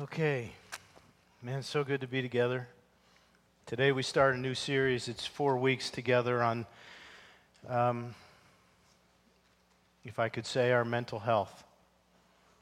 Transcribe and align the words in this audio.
Okay. 0.00 0.50
Man, 1.42 1.58
it's 1.58 1.68
so 1.68 1.84
good 1.84 2.00
to 2.00 2.06
be 2.06 2.22
together. 2.22 2.66
Today 3.66 3.92
we 3.92 4.02
start 4.02 4.34
a 4.34 4.38
new 4.38 4.54
series. 4.54 5.06
It's 5.06 5.26
four 5.26 5.58
weeks 5.58 5.90
together 5.90 6.42
on, 6.42 6.64
um, 7.68 8.14
if 10.02 10.18
I 10.18 10.30
could 10.30 10.46
say, 10.46 10.72
our 10.72 10.86
mental 10.86 11.18
health. 11.18 11.62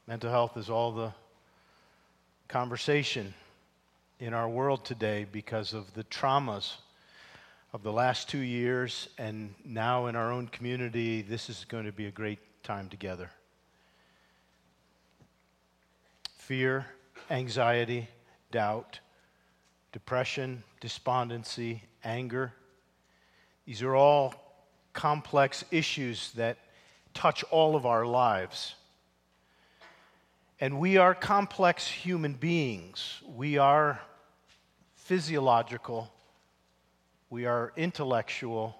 Mental 0.07 0.29
health 0.29 0.57
is 0.57 0.69
all 0.69 0.91
the 0.91 1.13
conversation 2.49 3.33
in 4.19 4.33
our 4.33 4.49
world 4.49 4.83
today 4.83 5.25
because 5.31 5.73
of 5.73 5.93
the 5.93 6.03
traumas 6.03 6.73
of 7.71 7.81
the 7.81 7.93
last 7.93 8.27
two 8.27 8.39
years, 8.39 9.07
and 9.17 9.55
now 9.63 10.07
in 10.07 10.17
our 10.17 10.33
own 10.33 10.47
community, 10.47 11.21
this 11.21 11.49
is 11.49 11.63
going 11.69 11.85
to 11.85 11.93
be 11.93 12.07
a 12.07 12.11
great 12.11 12.39
time 12.61 12.89
together. 12.89 13.29
Fear 16.35 16.87
anxiety, 17.31 18.07
doubt, 18.51 18.99
depression, 19.91 20.63
despondency, 20.81 21.83
anger. 22.03 22.53
These 23.65 23.81
are 23.81 23.95
all 23.95 24.35
complex 24.93 25.63
issues 25.71 26.31
that 26.33 26.57
touch 27.13 27.43
all 27.45 27.75
of 27.75 27.85
our 27.85 28.05
lives. 28.05 28.75
And 30.59 30.79
we 30.79 30.97
are 30.97 31.15
complex 31.15 31.87
human 31.87 32.33
beings. 32.33 33.21
We 33.25 33.57
are 33.57 33.99
physiological. 34.95 36.11
We 37.29 37.45
are 37.45 37.71
intellectual. 37.77 38.75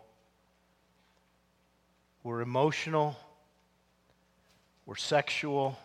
We're 2.24 2.42
emotional. 2.42 3.16
We're 4.86 4.96
sexual 4.96 5.78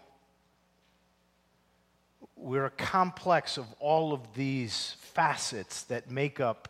we're 2.36 2.66
a 2.66 2.70
complex 2.70 3.56
of 3.56 3.66
all 3.80 4.12
of 4.12 4.20
these 4.34 4.94
facets 5.00 5.84
that 5.84 6.10
make 6.10 6.38
up 6.38 6.68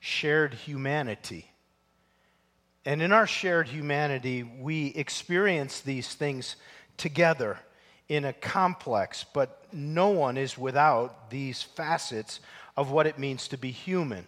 shared 0.00 0.54
humanity. 0.54 1.46
And 2.84 3.00
in 3.00 3.12
our 3.12 3.26
shared 3.26 3.68
humanity, 3.68 4.42
we 4.42 4.88
experience 4.88 5.80
these 5.80 6.14
things 6.14 6.56
together 6.96 7.58
in 8.08 8.24
a 8.24 8.32
complex, 8.32 9.24
but 9.32 9.66
no 9.72 10.08
one 10.10 10.36
is 10.36 10.58
without 10.58 11.30
these 11.30 11.62
facets 11.62 12.40
of 12.76 12.90
what 12.90 13.06
it 13.06 13.18
means 13.18 13.48
to 13.48 13.56
be 13.56 13.70
human. 13.70 14.26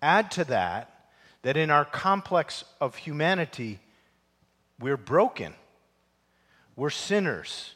Add 0.00 0.30
to 0.32 0.44
that 0.44 0.90
that 1.42 1.56
in 1.58 1.70
our 1.70 1.84
complex 1.84 2.64
of 2.80 2.96
humanity, 2.96 3.78
we're 4.80 4.96
broken, 4.96 5.52
we're 6.76 6.90
sinners 6.90 7.74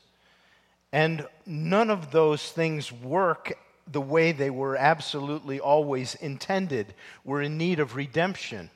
and 0.93 1.27
none 1.47 1.91
of 1.91 2.11
those 2.11 2.51
things 2.51 2.91
work 2.93 3.53
the 3.91 4.01
way 4.01 4.33
they 4.33 4.51
were 4.51 4.77
absolutely 4.77 5.61
always 5.61 6.15
intended. 6.17 6.95
We're 7.25 7.43
in 7.43 7.59
need 7.59 7.81
of 7.81 7.97
redemption. 7.97 8.71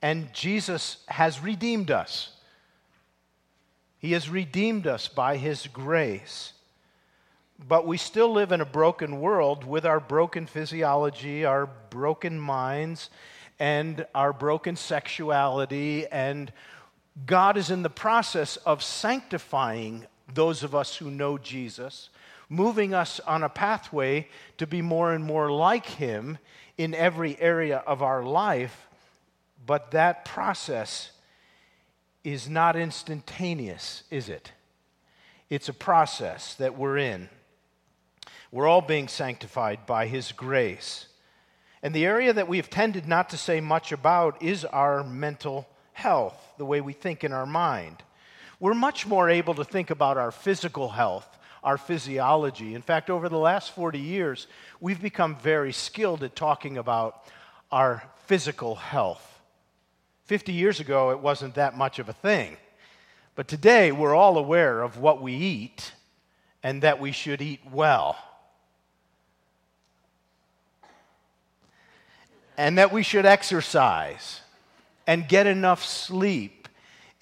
And 0.00 0.32
Jesus 0.32 0.98
has 1.08 1.40
redeemed 1.40 1.90
us. 1.90 2.32
He 3.98 4.12
has 4.12 4.28
redeemed 4.28 4.86
us 4.86 5.06
by 5.06 5.36
His 5.36 5.68
grace. 5.68 6.52
But 7.68 7.86
we 7.86 7.96
still 7.96 8.32
live 8.32 8.50
in 8.50 8.60
a 8.60 8.66
broken 8.66 9.20
world 9.20 9.64
with 9.64 9.86
our 9.86 10.00
broken 10.00 10.46
physiology, 10.46 11.44
our 11.44 11.66
broken 11.90 12.38
minds, 12.38 13.10
and 13.60 14.04
our 14.12 14.32
broken 14.32 14.74
sexuality. 14.74 16.06
And 16.08 16.52
God 17.26 17.56
is 17.56 17.70
in 17.70 17.82
the 17.82 17.90
process 17.90 18.56
of 18.56 18.82
sanctifying 18.82 20.06
those 20.34 20.62
of 20.62 20.74
us 20.74 20.96
who 20.96 21.10
know 21.10 21.38
Jesus, 21.38 22.10
moving 22.48 22.92
us 22.94 23.20
on 23.20 23.42
a 23.42 23.48
pathway 23.48 24.28
to 24.58 24.66
be 24.66 24.82
more 24.82 25.12
and 25.12 25.24
more 25.24 25.50
like 25.50 25.86
Him 25.86 26.38
in 26.76 26.94
every 26.94 27.40
area 27.40 27.78
of 27.86 28.02
our 28.02 28.22
life. 28.22 28.88
But 29.64 29.92
that 29.92 30.24
process 30.24 31.12
is 32.24 32.48
not 32.48 32.76
instantaneous, 32.76 34.04
is 34.10 34.28
it? 34.28 34.52
It's 35.50 35.68
a 35.68 35.74
process 35.74 36.54
that 36.54 36.76
we're 36.76 36.98
in. 36.98 37.28
We're 38.50 38.68
all 38.68 38.82
being 38.82 39.08
sanctified 39.08 39.86
by 39.86 40.06
His 40.06 40.32
grace. 40.32 41.06
And 41.82 41.94
the 41.94 42.06
area 42.06 42.32
that 42.32 42.48
we've 42.48 42.70
tended 42.70 43.08
not 43.08 43.30
to 43.30 43.36
say 43.36 43.60
much 43.60 43.92
about 43.92 44.42
is 44.42 44.64
our 44.64 45.02
mental 45.02 45.68
health, 45.92 46.36
the 46.58 46.66
way 46.66 46.80
we 46.80 46.92
think 46.92 47.24
in 47.24 47.32
our 47.32 47.46
mind 47.46 48.02
we're 48.62 48.74
much 48.74 49.08
more 49.08 49.28
able 49.28 49.54
to 49.54 49.64
think 49.64 49.90
about 49.90 50.16
our 50.16 50.30
physical 50.30 50.88
health, 50.88 51.26
our 51.64 51.76
physiology. 51.76 52.76
In 52.76 52.80
fact, 52.80 53.10
over 53.10 53.28
the 53.28 53.36
last 53.36 53.72
40 53.72 53.98
years, 53.98 54.46
we've 54.80 55.02
become 55.02 55.34
very 55.34 55.72
skilled 55.72 56.22
at 56.22 56.36
talking 56.36 56.78
about 56.78 57.24
our 57.72 58.04
physical 58.26 58.76
health. 58.76 59.40
50 60.26 60.52
years 60.52 60.78
ago, 60.78 61.10
it 61.10 61.18
wasn't 61.18 61.56
that 61.56 61.76
much 61.76 61.98
of 61.98 62.08
a 62.08 62.12
thing. 62.12 62.56
But 63.34 63.48
today, 63.48 63.90
we're 63.90 64.14
all 64.14 64.38
aware 64.38 64.80
of 64.82 64.96
what 64.96 65.20
we 65.20 65.34
eat 65.34 65.92
and 66.62 66.82
that 66.84 67.00
we 67.00 67.10
should 67.10 67.42
eat 67.42 67.62
well. 67.72 68.16
And 72.56 72.78
that 72.78 72.92
we 72.92 73.02
should 73.02 73.26
exercise 73.26 74.40
and 75.04 75.26
get 75.26 75.48
enough 75.48 75.84
sleep 75.84 76.61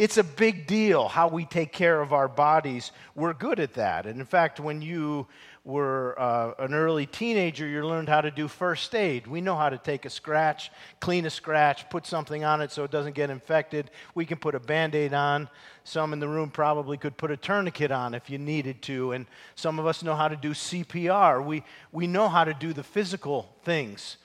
it's 0.01 0.17
a 0.17 0.25
big 0.25 0.67
deal 0.67 1.09
how 1.09 1.29
we 1.29 1.45
take 1.45 1.73
care 1.73 2.01
of 2.01 2.15
our 2.15 2.27
bodies. 2.27 2.91
We're 3.15 3.35
good 3.35 3.61
at 3.61 3.75
that. 3.75 4.07
And 4.07 4.19
in 4.19 4.25
fact, 4.25 4.59
when 4.59 4.81
you 4.81 5.27
were 5.63 6.19
uh, 6.19 6.55
an 6.59 6.73
early 6.73 7.05
teenager, 7.05 7.67
you 7.67 7.87
learned 7.87 8.09
how 8.09 8.23
to 8.23 8.31
do 8.31 8.49
first 8.49 8.95
aid. 8.95 9.27
We 9.27 9.43
know 9.43 9.57
how 9.57 9.69
to 9.69 9.77
take 9.77 10.07
a 10.07 10.11
scratch, 10.11 10.73
clean 11.01 11.27
a 11.27 11.31
scratch, 11.31 11.91
put 11.91 12.07
something 12.07 12.45
on 12.45 12.63
it 12.63 12.73
so 12.73 12.85
it 12.85 12.91
doesn't 12.91 13.15
get 13.15 13.29
infected. 13.29 13.91
We 14.15 14.25
can 14.25 14.39
put 14.39 14.55
a 14.55 14.59
band 14.59 14.95
aid 14.95 15.13
on. 15.13 15.51
Some 15.85 16.15
in 16.15 16.19
the 16.19 16.29
room 16.29 16.49
probably 16.49 16.97
could 16.97 17.19
put 17.19 17.31
a 17.31 17.37
tourniquet 17.37 17.91
on 17.91 18.15
if 18.15 18.31
you 18.31 18.39
needed 18.39 18.81
to. 18.85 19.13
And 19.13 19.27
some 19.55 19.79
of 19.79 19.85
us 19.85 20.03
know 20.03 20.15
how 20.15 20.29
to 20.29 20.37
do 20.37 20.53
CPR. 20.53 21.45
We, 21.45 21.63
we 21.93 22.07
know 22.07 22.31
how 22.31 22.45
to 22.45 22.55
do 22.55 22.73
the 22.73 22.83
physical 22.83 23.55
things 23.65 24.17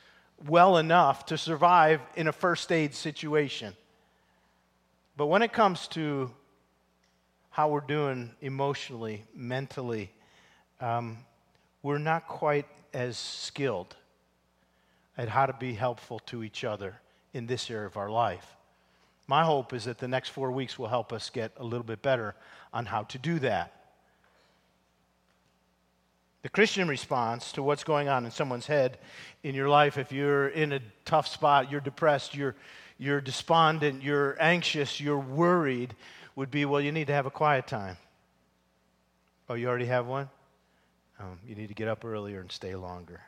well 0.47 0.77
enough 0.77 1.25
to 1.25 1.37
survive 1.37 1.99
in 2.15 2.29
a 2.29 2.31
first 2.31 2.71
aid 2.71 2.95
situation. 2.95 3.75
But 5.17 5.27
when 5.27 5.41
it 5.41 5.53
comes 5.53 5.87
to 5.89 6.31
how 7.49 7.69
we're 7.69 7.81
doing 7.81 8.31
emotionally, 8.41 9.23
mentally, 9.33 10.11
um, 10.81 11.19
we're 11.81 11.97
not 11.97 12.27
quite 12.27 12.65
as 12.93 13.17
skilled 13.17 13.95
at 15.17 15.29
how 15.29 15.45
to 15.45 15.53
be 15.53 15.73
helpful 15.73 16.19
to 16.19 16.43
each 16.43 16.63
other 16.65 16.99
in 17.33 17.47
this 17.47 17.69
area 17.69 17.87
of 17.87 17.95
our 17.95 18.09
life. 18.09 18.45
My 19.27 19.43
hope 19.43 19.73
is 19.73 19.85
that 19.85 19.97
the 19.97 20.07
next 20.07 20.29
four 20.29 20.51
weeks 20.51 20.77
will 20.77 20.87
help 20.87 21.13
us 21.13 21.29
get 21.29 21.51
a 21.57 21.63
little 21.63 21.85
bit 21.85 22.01
better 22.01 22.35
on 22.73 22.85
how 22.85 23.03
to 23.03 23.17
do 23.17 23.39
that. 23.39 23.71
The 26.43 26.49
Christian 26.49 26.87
response 26.87 27.53
to 27.53 27.63
what's 27.63 27.83
going 27.83 28.07
on 28.07 28.25
in 28.25 28.31
someone's 28.31 28.67
head 28.67 28.99
in 29.41 29.55
your 29.55 29.67
life, 29.67 29.97
if 29.97 30.11
you're 30.11 30.49
in 30.49 30.73
a 30.73 30.79
tough 31.03 31.27
spot, 31.27 31.71
you're 31.71 31.81
depressed, 31.81 32.35
you're, 32.35 32.55
you're 32.97 33.21
despondent, 33.21 34.03
you're 34.03 34.37
anxious, 34.39 34.99
you're 34.99 35.19
worried, 35.19 35.93
would 36.35 36.51
be 36.51 36.65
well, 36.65 36.81
you 36.81 36.91
need 36.91 37.07
to 37.07 37.13
have 37.13 37.25
a 37.25 37.31
quiet 37.31 37.67
time. 37.67 37.97
Oh, 39.49 39.53
you 39.53 39.67
already 39.67 39.85
have 39.85 40.07
one? 40.07 40.29
Um, 41.19 41.39
you 41.47 41.55
need 41.55 41.67
to 41.67 41.73
get 41.73 41.87
up 41.87 42.03
earlier 42.03 42.41
and 42.41 42.51
stay 42.51 42.75
longer. 42.75 43.21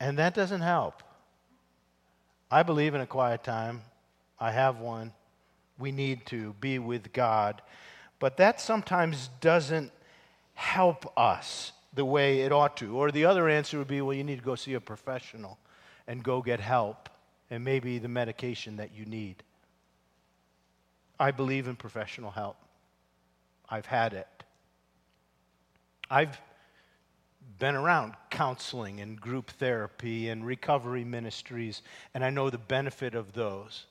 and 0.00 0.18
that 0.18 0.34
doesn't 0.34 0.60
help. 0.60 1.02
I 2.50 2.62
believe 2.62 2.94
in 2.94 3.00
a 3.00 3.06
quiet 3.06 3.42
time. 3.42 3.82
I 4.38 4.52
have 4.52 4.78
one. 4.78 5.12
We 5.78 5.90
need 5.90 6.26
to 6.26 6.54
be 6.60 6.78
with 6.78 7.12
God. 7.12 7.62
But 8.18 8.36
that 8.36 8.60
sometimes 8.60 9.30
doesn't 9.40 9.90
help 10.54 11.12
us 11.18 11.72
the 11.94 12.04
way 12.04 12.40
it 12.40 12.52
ought 12.52 12.76
to. 12.78 12.96
Or 12.96 13.10
the 13.10 13.24
other 13.24 13.48
answer 13.48 13.78
would 13.78 13.88
be 13.88 14.00
well, 14.00 14.14
you 14.14 14.24
need 14.24 14.38
to 14.38 14.44
go 14.44 14.54
see 14.54 14.74
a 14.74 14.80
professional 14.80 15.58
and 16.06 16.22
go 16.22 16.42
get 16.42 16.60
help 16.60 17.08
and 17.50 17.64
maybe 17.64 17.98
the 17.98 18.08
medication 18.08 18.76
that 18.76 18.94
you 18.94 19.04
need. 19.04 19.42
I 21.18 21.30
believe 21.30 21.68
in 21.68 21.76
professional 21.76 22.30
help. 22.30 22.56
I've 23.68 23.86
had 23.86 24.12
it. 24.12 24.28
I've 26.10 26.40
been 27.58 27.74
around 27.74 28.14
counseling 28.30 29.00
and 29.00 29.20
group 29.20 29.50
therapy 29.52 30.28
and 30.28 30.44
recovery 30.44 31.04
ministries, 31.04 31.82
and 32.14 32.24
I 32.24 32.30
know 32.30 32.50
the 32.50 32.58
benefit 32.58 33.14
of 33.14 33.32
those. 33.32 33.86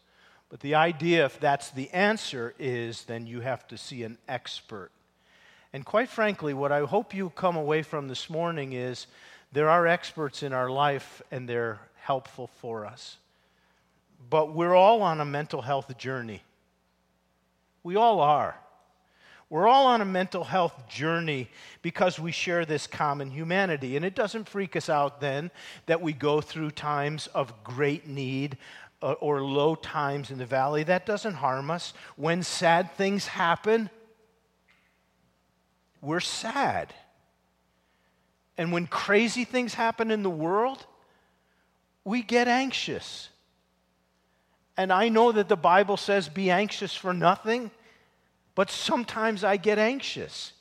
But 0.50 0.60
the 0.60 0.76
idea, 0.76 1.26
if 1.26 1.40
that's 1.40 1.72
the 1.72 1.90
answer, 1.90 2.54
is 2.60 3.04
then 3.04 3.26
you 3.26 3.42
have 3.42 3.68
to 3.70 3.78
see 3.78 4.04
an 4.04 4.18
expert. 4.28 4.92
And 5.74 5.84
quite 5.84 6.10
frankly, 6.10 6.54
what 6.54 6.72
I 6.72 6.82
hope 6.82 7.14
you 7.14 7.32
come 7.32 7.56
away 7.56 7.82
from 7.82 8.08
this 8.08 8.30
morning 8.30 8.74
is 8.74 9.08
there 9.52 9.70
are 9.70 9.88
experts 9.88 10.44
in 10.44 10.54
our 10.54 10.70
life, 10.70 11.22
and 11.32 11.50
they're 11.50 11.80
helpful 12.06 12.48
for 12.62 12.86
us. 12.86 13.18
But 14.30 14.54
we're 14.54 14.75
all 14.75 15.02
on 15.02 15.19
a 15.19 15.25
mental 15.25 15.63
health 15.63 15.98
journey. 15.98 16.44
We 17.81 17.96
all 17.96 18.19
are. 18.19 18.56
We're 19.50 19.68
all 19.68 19.88
on 19.88 20.02
a 20.02 20.06
mental 20.06 20.44
health 20.44 20.88
journey 20.88 21.50
because 21.81 22.19
we 22.19 22.31
share 22.31 22.63
this 22.63 22.86
common 22.86 23.31
humanity. 23.31 23.96
And 23.96 24.06
it 24.06 24.13
doesn't 24.13 24.48
freak 24.48 24.75
us 24.75 24.88
out 24.88 25.19
then 25.19 25.50
that 25.88 26.00
we 26.00 26.13
go 26.13 26.42
through 26.42 26.72
times 26.72 27.25
of 27.28 27.63
great 27.63 28.07
need 28.07 28.57
uh, 29.02 29.13
or 29.13 29.42
low 29.42 29.74
times 29.74 30.30
in 30.30 30.38
the 30.38 30.46
valley. 30.46 30.84
That 30.84 31.07
doesn't 31.07 31.36
harm 31.36 31.72
us. 31.72 31.94
When 32.18 32.44
sad 32.44 32.92
things 32.94 33.25
happen, 33.25 33.90
we're 36.02 36.19
sad. 36.19 36.94
And 38.60 38.72
when 38.72 38.86
crazy 38.86 39.44
things 39.44 39.74
happen 39.74 40.12
in 40.12 40.22
the 40.22 40.30
world, 40.30 40.86
we 42.06 42.22
get 42.22 42.48
anxious. 42.48 43.30
And 44.78 44.94
I 44.94 45.10
know 45.10 45.31
that 45.31 45.50
the 45.50 45.57
Bible 45.57 45.98
says, 45.98 46.30
be 46.30 46.52
anxious 46.52 46.96
for 46.96 47.13
nothing, 47.13 47.72
but 48.54 48.69
sometimes 48.69 49.44
I 49.44 49.57
get 49.57 49.80
anxious. 49.80 50.54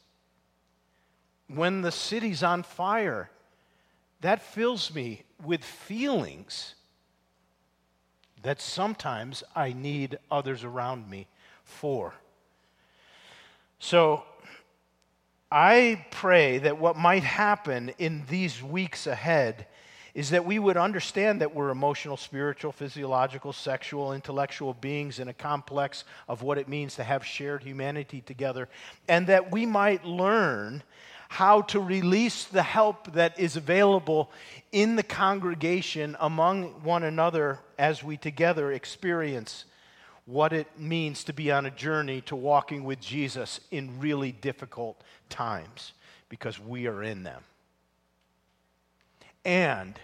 When 1.48 1.82
the 1.82 1.92
city's 1.92 2.42
on 2.42 2.62
fire, 2.62 3.30
that 4.22 4.42
fills 4.42 4.92
me 4.94 5.24
with 5.44 5.62
feelings 5.62 6.74
that 8.42 8.60
sometimes 8.60 9.42
I 9.54 9.72
need 9.72 10.18
others 10.30 10.64
around 10.64 11.10
me 11.10 11.26
for. 11.64 12.14
So 13.78 14.22
I 15.50 16.06
pray 16.10 16.58
that 16.58 16.78
what 16.78 16.96
might 16.96 17.24
happen 17.24 17.92
in 17.98 18.24
these 18.28 18.62
weeks 18.62 19.06
ahead 19.06 19.66
is 20.14 20.30
that 20.30 20.46
we 20.46 20.58
would 20.58 20.76
understand 20.76 21.40
that 21.40 21.54
we're 21.54 21.70
emotional, 21.70 22.16
spiritual, 22.16 22.70
physiological, 22.70 23.52
sexual, 23.52 24.12
intellectual 24.12 24.72
beings 24.72 25.18
in 25.18 25.28
a 25.28 25.34
complex 25.34 26.04
of 26.28 26.42
what 26.42 26.56
it 26.56 26.68
means 26.68 26.94
to 26.94 27.04
have 27.04 27.26
shared 27.26 27.62
humanity 27.62 28.20
together, 28.20 28.68
and 29.08 29.26
that 29.26 29.50
we 29.50 29.66
might 29.66 30.04
learn 30.04 30.82
how 31.28 31.62
to 31.62 31.80
release 31.80 32.44
the 32.44 32.62
help 32.62 33.12
that 33.14 33.38
is 33.40 33.56
available 33.56 34.30
in 34.70 34.94
the 34.94 35.02
congregation 35.02 36.16
among 36.20 36.64
one 36.84 37.02
another 37.02 37.58
as 37.76 38.04
we 38.04 38.16
together 38.16 38.70
experience 38.70 39.64
what 40.26 40.52
it 40.52 40.68
means 40.78 41.24
to 41.24 41.32
be 41.32 41.50
on 41.50 41.66
a 41.66 41.70
journey 41.70 42.20
to 42.22 42.36
walking 42.36 42.84
with 42.84 43.00
Jesus 43.00 43.58
in 43.70 43.98
really 43.98 44.30
difficult 44.30 45.02
times 45.28 45.92
because 46.28 46.60
we 46.60 46.86
are 46.86 47.02
in 47.02 47.24
them. 47.24 47.42
And 49.44 49.98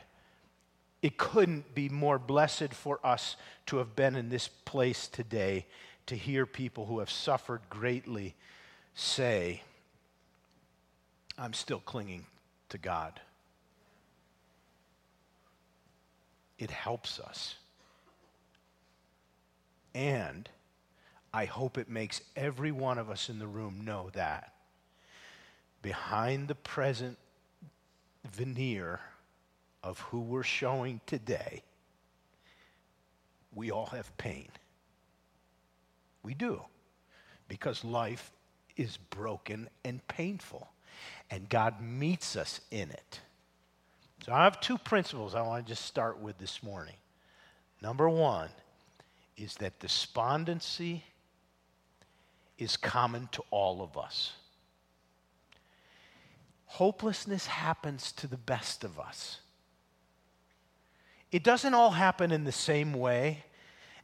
it 1.02 1.16
couldn't 1.16 1.74
be 1.74 1.88
more 1.88 2.18
blessed 2.18 2.74
for 2.74 3.00
us 3.04 3.36
to 3.66 3.78
have 3.78 3.96
been 3.96 4.16
in 4.16 4.28
this 4.28 4.48
place 4.48 5.08
today 5.08 5.66
to 6.06 6.14
hear 6.14 6.44
people 6.44 6.86
who 6.86 6.98
have 6.98 7.10
suffered 7.10 7.60
greatly 7.70 8.34
say, 8.94 9.62
I'm 11.38 11.54
still 11.54 11.80
clinging 11.80 12.26
to 12.68 12.78
God. 12.78 13.20
It 16.58 16.70
helps 16.70 17.18
us. 17.18 17.54
And 19.94 20.48
I 21.32 21.46
hope 21.46 21.78
it 21.78 21.88
makes 21.88 22.20
every 22.36 22.72
one 22.72 22.98
of 22.98 23.08
us 23.08 23.28
in 23.28 23.38
the 23.38 23.46
room 23.46 23.80
know 23.84 24.10
that 24.12 24.52
behind 25.80 26.48
the 26.48 26.54
present 26.54 27.16
veneer 28.30 29.00
of 29.82 29.98
who 30.00 30.20
we're 30.20 30.42
showing 30.42 31.00
today, 31.06 31.62
we 33.54 33.70
all 33.70 33.86
have 33.86 34.16
pain. 34.16 34.48
We 36.22 36.34
do. 36.34 36.62
Because 37.48 37.84
life 37.84 38.30
is 38.76 38.96
broken 38.96 39.68
and 39.84 40.06
painful. 40.08 40.68
And 41.30 41.48
God 41.48 41.80
meets 41.80 42.36
us 42.36 42.60
in 42.70 42.90
it. 42.90 43.20
So 44.24 44.32
I 44.32 44.44
have 44.44 44.60
two 44.60 44.78
principles 44.78 45.34
I 45.34 45.42
want 45.42 45.64
to 45.66 45.72
just 45.72 45.86
start 45.86 46.20
with 46.20 46.38
this 46.38 46.62
morning. 46.62 46.96
Number 47.82 48.08
one 48.08 48.50
is 49.36 49.54
that 49.56 49.78
despondency 49.78 51.04
is 52.58 52.76
common 52.76 53.28
to 53.32 53.42
all 53.50 53.82
of 53.82 53.96
us. 53.96 54.32
Hopelessness 56.66 57.46
happens 57.46 58.12
to 58.12 58.26
the 58.26 58.36
best 58.36 58.84
of 58.84 59.00
us. 59.00 59.40
It 61.32 61.44
doesn't 61.44 61.74
all 61.74 61.90
happen 61.90 62.32
in 62.32 62.44
the 62.44 62.52
same 62.52 62.92
way. 62.92 63.44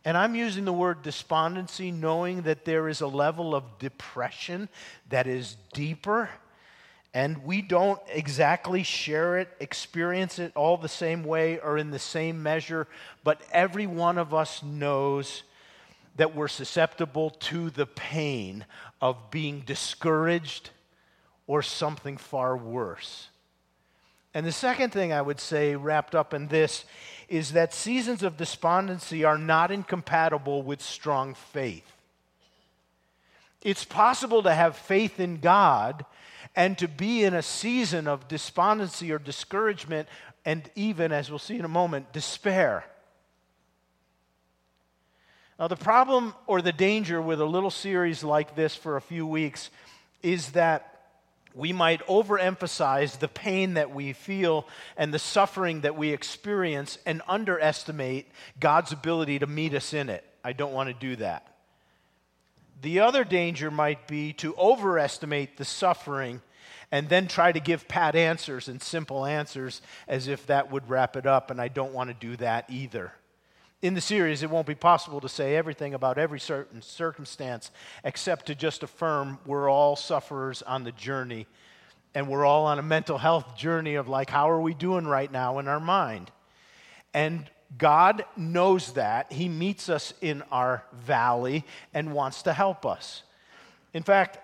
And 0.04 0.16
I'm 0.16 0.36
using 0.36 0.64
the 0.64 0.72
word 0.72 1.02
despondency 1.02 1.90
knowing 1.90 2.42
that 2.42 2.64
there 2.64 2.88
is 2.88 3.00
a 3.00 3.08
level 3.08 3.54
of 3.54 3.64
depression 3.80 4.68
that 5.08 5.26
is 5.26 5.56
deeper 5.72 6.30
and 7.16 7.44
we 7.44 7.62
don't 7.62 7.98
exactly 8.12 8.82
share 8.82 9.38
it, 9.38 9.48
experience 9.58 10.38
it 10.38 10.52
all 10.54 10.76
the 10.76 10.86
same 10.86 11.24
way 11.24 11.58
or 11.58 11.78
in 11.78 11.90
the 11.90 11.98
same 11.98 12.42
measure, 12.42 12.86
but 13.24 13.40
every 13.52 13.86
one 13.86 14.18
of 14.18 14.34
us 14.34 14.62
knows 14.62 15.42
that 16.16 16.36
we're 16.36 16.46
susceptible 16.46 17.30
to 17.30 17.70
the 17.70 17.86
pain 17.86 18.66
of 19.00 19.30
being 19.30 19.60
discouraged 19.60 20.68
or 21.46 21.62
something 21.62 22.18
far 22.18 22.54
worse. 22.54 23.30
And 24.36 24.44
the 24.44 24.52
second 24.52 24.90
thing 24.90 25.14
I 25.14 25.22
would 25.22 25.40
say, 25.40 25.76
wrapped 25.76 26.14
up 26.14 26.34
in 26.34 26.48
this, 26.48 26.84
is 27.26 27.52
that 27.52 27.72
seasons 27.72 28.22
of 28.22 28.36
despondency 28.36 29.24
are 29.24 29.38
not 29.38 29.70
incompatible 29.70 30.62
with 30.62 30.82
strong 30.82 31.32
faith. 31.32 31.90
It's 33.62 33.86
possible 33.86 34.42
to 34.42 34.52
have 34.52 34.76
faith 34.76 35.20
in 35.20 35.38
God 35.38 36.04
and 36.54 36.76
to 36.76 36.86
be 36.86 37.24
in 37.24 37.32
a 37.32 37.40
season 37.40 38.06
of 38.06 38.28
despondency 38.28 39.10
or 39.10 39.18
discouragement, 39.18 40.06
and 40.44 40.68
even, 40.74 41.12
as 41.12 41.30
we'll 41.30 41.38
see 41.38 41.58
in 41.58 41.64
a 41.64 41.68
moment, 41.68 42.12
despair. 42.12 42.84
Now, 45.58 45.68
the 45.68 45.76
problem 45.76 46.34
or 46.46 46.60
the 46.60 46.72
danger 46.72 47.22
with 47.22 47.40
a 47.40 47.46
little 47.46 47.70
series 47.70 48.22
like 48.22 48.54
this 48.54 48.76
for 48.76 48.98
a 48.98 49.00
few 49.00 49.26
weeks 49.26 49.70
is 50.22 50.50
that 50.50 50.95
we 51.56 51.72
might 51.72 52.06
overemphasize 52.06 53.18
the 53.18 53.28
pain 53.28 53.74
that 53.74 53.90
we 53.90 54.12
feel 54.12 54.68
and 54.96 55.12
the 55.12 55.18
suffering 55.18 55.80
that 55.80 55.96
we 55.96 56.10
experience 56.10 56.98
and 57.06 57.22
underestimate 57.26 58.30
God's 58.60 58.92
ability 58.92 59.38
to 59.38 59.46
meet 59.46 59.72
us 59.72 59.94
in 59.94 60.10
it. 60.10 60.22
I 60.44 60.52
don't 60.52 60.74
want 60.74 60.88
to 60.88 60.94
do 60.94 61.16
that. 61.16 61.56
The 62.82 63.00
other 63.00 63.24
danger 63.24 63.70
might 63.70 64.06
be 64.06 64.34
to 64.34 64.54
overestimate 64.56 65.56
the 65.56 65.64
suffering 65.64 66.42
and 66.92 67.08
then 67.08 67.26
try 67.26 67.52
to 67.52 67.58
give 67.58 67.88
pat 67.88 68.14
answers 68.14 68.68
and 68.68 68.82
simple 68.82 69.24
answers 69.24 69.80
as 70.06 70.28
if 70.28 70.46
that 70.46 70.70
would 70.70 70.90
wrap 70.90 71.16
it 71.16 71.26
up, 71.26 71.50
and 71.50 71.58
I 71.58 71.68
don't 71.68 71.94
want 71.94 72.10
to 72.10 72.14
do 72.14 72.36
that 72.36 72.66
either. 72.68 73.12
In 73.82 73.92
the 73.92 74.00
series, 74.00 74.42
it 74.42 74.48
won't 74.48 74.66
be 74.66 74.74
possible 74.74 75.20
to 75.20 75.28
say 75.28 75.54
everything 75.54 75.92
about 75.92 76.16
every 76.16 76.40
certain 76.40 76.80
circumstance 76.80 77.70
except 78.04 78.46
to 78.46 78.54
just 78.54 78.82
affirm 78.82 79.38
we're 79.44 79.70
all 79.70 79.96
sufferers 79.96 80.62
on 80.62 80.84
the 80.84 80.92
journey 80.92 81.46
and 82.14 82.28
we're 82.28 82.46
all 82.46 82.64
on 82.64 82.78
a 82.78 82.82
mental 82.82 83.18
health 83.18 83.58
journey 83.58 83.96
of 83.96 84.08
like, 84.08 84.30
how 84.30 84.48
are 84.48 84.60
we 84.60 84.72
doing 84.72 85.06
right 85.06 85.30
now 85.30 85.58
in 85.58 85.68
our 85.68 85.78
mind? 85.78 86.30
And 87.12 87.50
God 87.76 88.24
knows 88.34 88.94
that. 88.94 89.30
He 89.30 89.50
meets 89.50 89.90
us 89.90 90.14
in 90.22 90.42
our 90.50 90.82
valley 90.94 91.64
and 91.92 92.14
wants 92.14 92.42
to 92.44 92.54
help 92.54 92.86
us. 92.86 93.22
In 93.92 94.02
fact, 94.02 94.38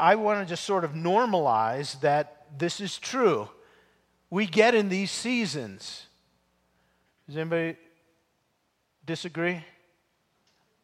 I 0.00 0.14
want 0.14 0.40
to 0.40 0.48
just 0.48 0.64
sort 0.64 0.84
of 0.84 0.92
normalize 0.92 2.00
that 2.00 2.46
this 2.56 2.80
is 2.80 2.98
true. 2.98 3.50
We 4.30 4.46
get 4.46 4.74
in 4.74 4.88
these 4.88 5.10
seasons. 5.10 6.06
Does 7.26 7.36
anybody 7.36 7.76
disagree? 9.08 9.64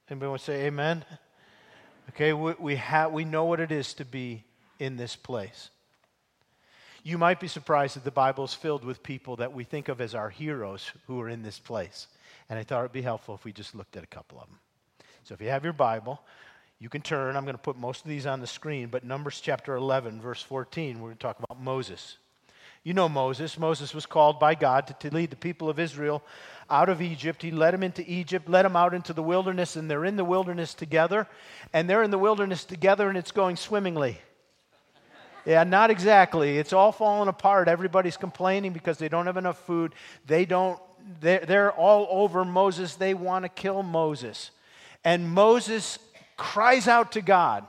Anybody 0.08 0.28
want 0.30 0.40
to 0.40 0.46
say 0.46 0.64
amen? 0.64 1.04
Okay, 2.08 2.32
we, 2.32 2.54
we, 2.58 2.76
have, 2.76 3.12
we 3.12 3.24
know 3.24 3.44
what 3.44 3.60
it 3.60 3.70
is 3.70 3.92
to 3.94 4.04
be 4.04 4.44
in 4.78 4.96
this 4.96 5.14
place. 5.14 5.68
You 7.02 7.18
might 7.18 7.38
be 7.38 7.48
surprised 7.48 7.96
that 7.96 8.04
the 8.04 8.10
Bible 8.10 8.44
is 8.44 8.54
filled 8.54 8.82
with 8.82 9.02
people 9.02 9.36
that 9.36 9.52
we 9.52 9.62
think 9.62 9.88
of 9.88 10.00
as 10.00 10.14
our 10.14 10.30
heroes 10.30 10.90
who 11.06 11.20
are 11.20 11.28
in 11.28 11.42
this 11.42 11.58
place. 11.58 12.06
And 12.48 12.58
I 12.58 12.62
thought 12.62 12.80
it 12.80 12.84
would 12.84 12.92
be 12.92 13.02
helpful 13.02 13.34
if 13.34 13.44
we 13.44 13.52
just 13.52 13.74
looked 13.74 13.94
at 13.94 14.02
a 14.02 14.08
couple 14.08 14.40
of 14.40 14.48
them. 14.48 14.58
So 15.24 15.34
if 15.34 15.42
you 15.42 15.50
have 15.50 15.64
your 15.64 15.74
Bible, 15.74 16.22
you 16.78 16.88
can 16.88 17.02
turn. 17.02 17.36
I'm 17.36 17.44
going 17.44 17.56
to 17.56 17.62
put 17.62 17.76
most 17.76 18.04
of 18.04 18.08
these 18.08 18.24
on 18.24 18.40
the 18.40 18.46
screen, 18.46 18.88
but 18.88 19.04
Numbers 19.04 19.40
chapter 19.40 19.74
11, 19.74 20.22
verse 20.22 20.40
14, 20.40 20.98
we're 20.98 21.08
going 21.08 21.16
to 21.16 21.22
talk 21.22 21.38
about 21.38 21.60
Moses. 21.60 22.16
You 22.84 22.92
know 22.92 23.08
Moses. 23.08 23.58
Moses 23.58 23.94
was 23.94 24.06
called 24.06 24.38
by 24.38 24.54
God 24.54 24.86
to, 24.86 24.94
to 24.94 25.14
lead 25.14 25.30
the 25.30 25.36
people 25.36 25.70
of 25.70 25.80
Israel 25.80 26.22
out 26.70 26.88
of 26.90 27.00
Egypt. 27.00 27.42
He 27.42 27.50
led 27.50 27.74
them 27.74 27.82
into 27.82 28.08
Egypt, 28.08 28.48
led 28.48 28.64
them 28.64 28.76
out 28.76 28.94
into 28.94 29.12
the 29.12 29.22
wilderness, 29.22 29.74
and 29.74 29.90
they're 29.90 30.04
in 30.04 30.16
the 30.16 30.24
wilderness 30.24 30.74
together. 30.74 31.26
And 31.72 31.88
they're 31.88 32.02
in 32.02 32.10
the 32.10 32.18
wilderness 32.18 32.64
together, 32.64 33.08
and 33.08 33.16
it's 33.16 33.32
going 33.32 33.56
swimmingly. 33.56 34.18
Yeah, 35.46 35.64
not 35.64 35.90
exactly. 35.90 36.58
It's 36.58 36.72
all 36.72 36.92
falling 36.92 37.28
apart. 37.28 37.68
Everybody's 37.68 38.16
complaining 38.16 38.72
because 38.72 38.98
they 38.98 39.08
don't 39.08 39.26
have 39.26 39.36
enough 39.36 39.58
food. 39.58 39.94
They 40.26 40.44
don't, 40.44 40.78
they're, 41.20 41.44
they're 41.44 41.72
all 41.72 42.06
over 42.10 42.44
Moses. 42.44 42.96
They 42.96 43.14
want 43.14 43.44
to 43.44 43.48
kill 43.48 43.82
Moses. 43.82 44.50
And 45.04 45.28
Moses 45.28 45.98
cries 46.36 46.88
out 46.88 47.12
to 47.12 47.20
God, 47.20 47.66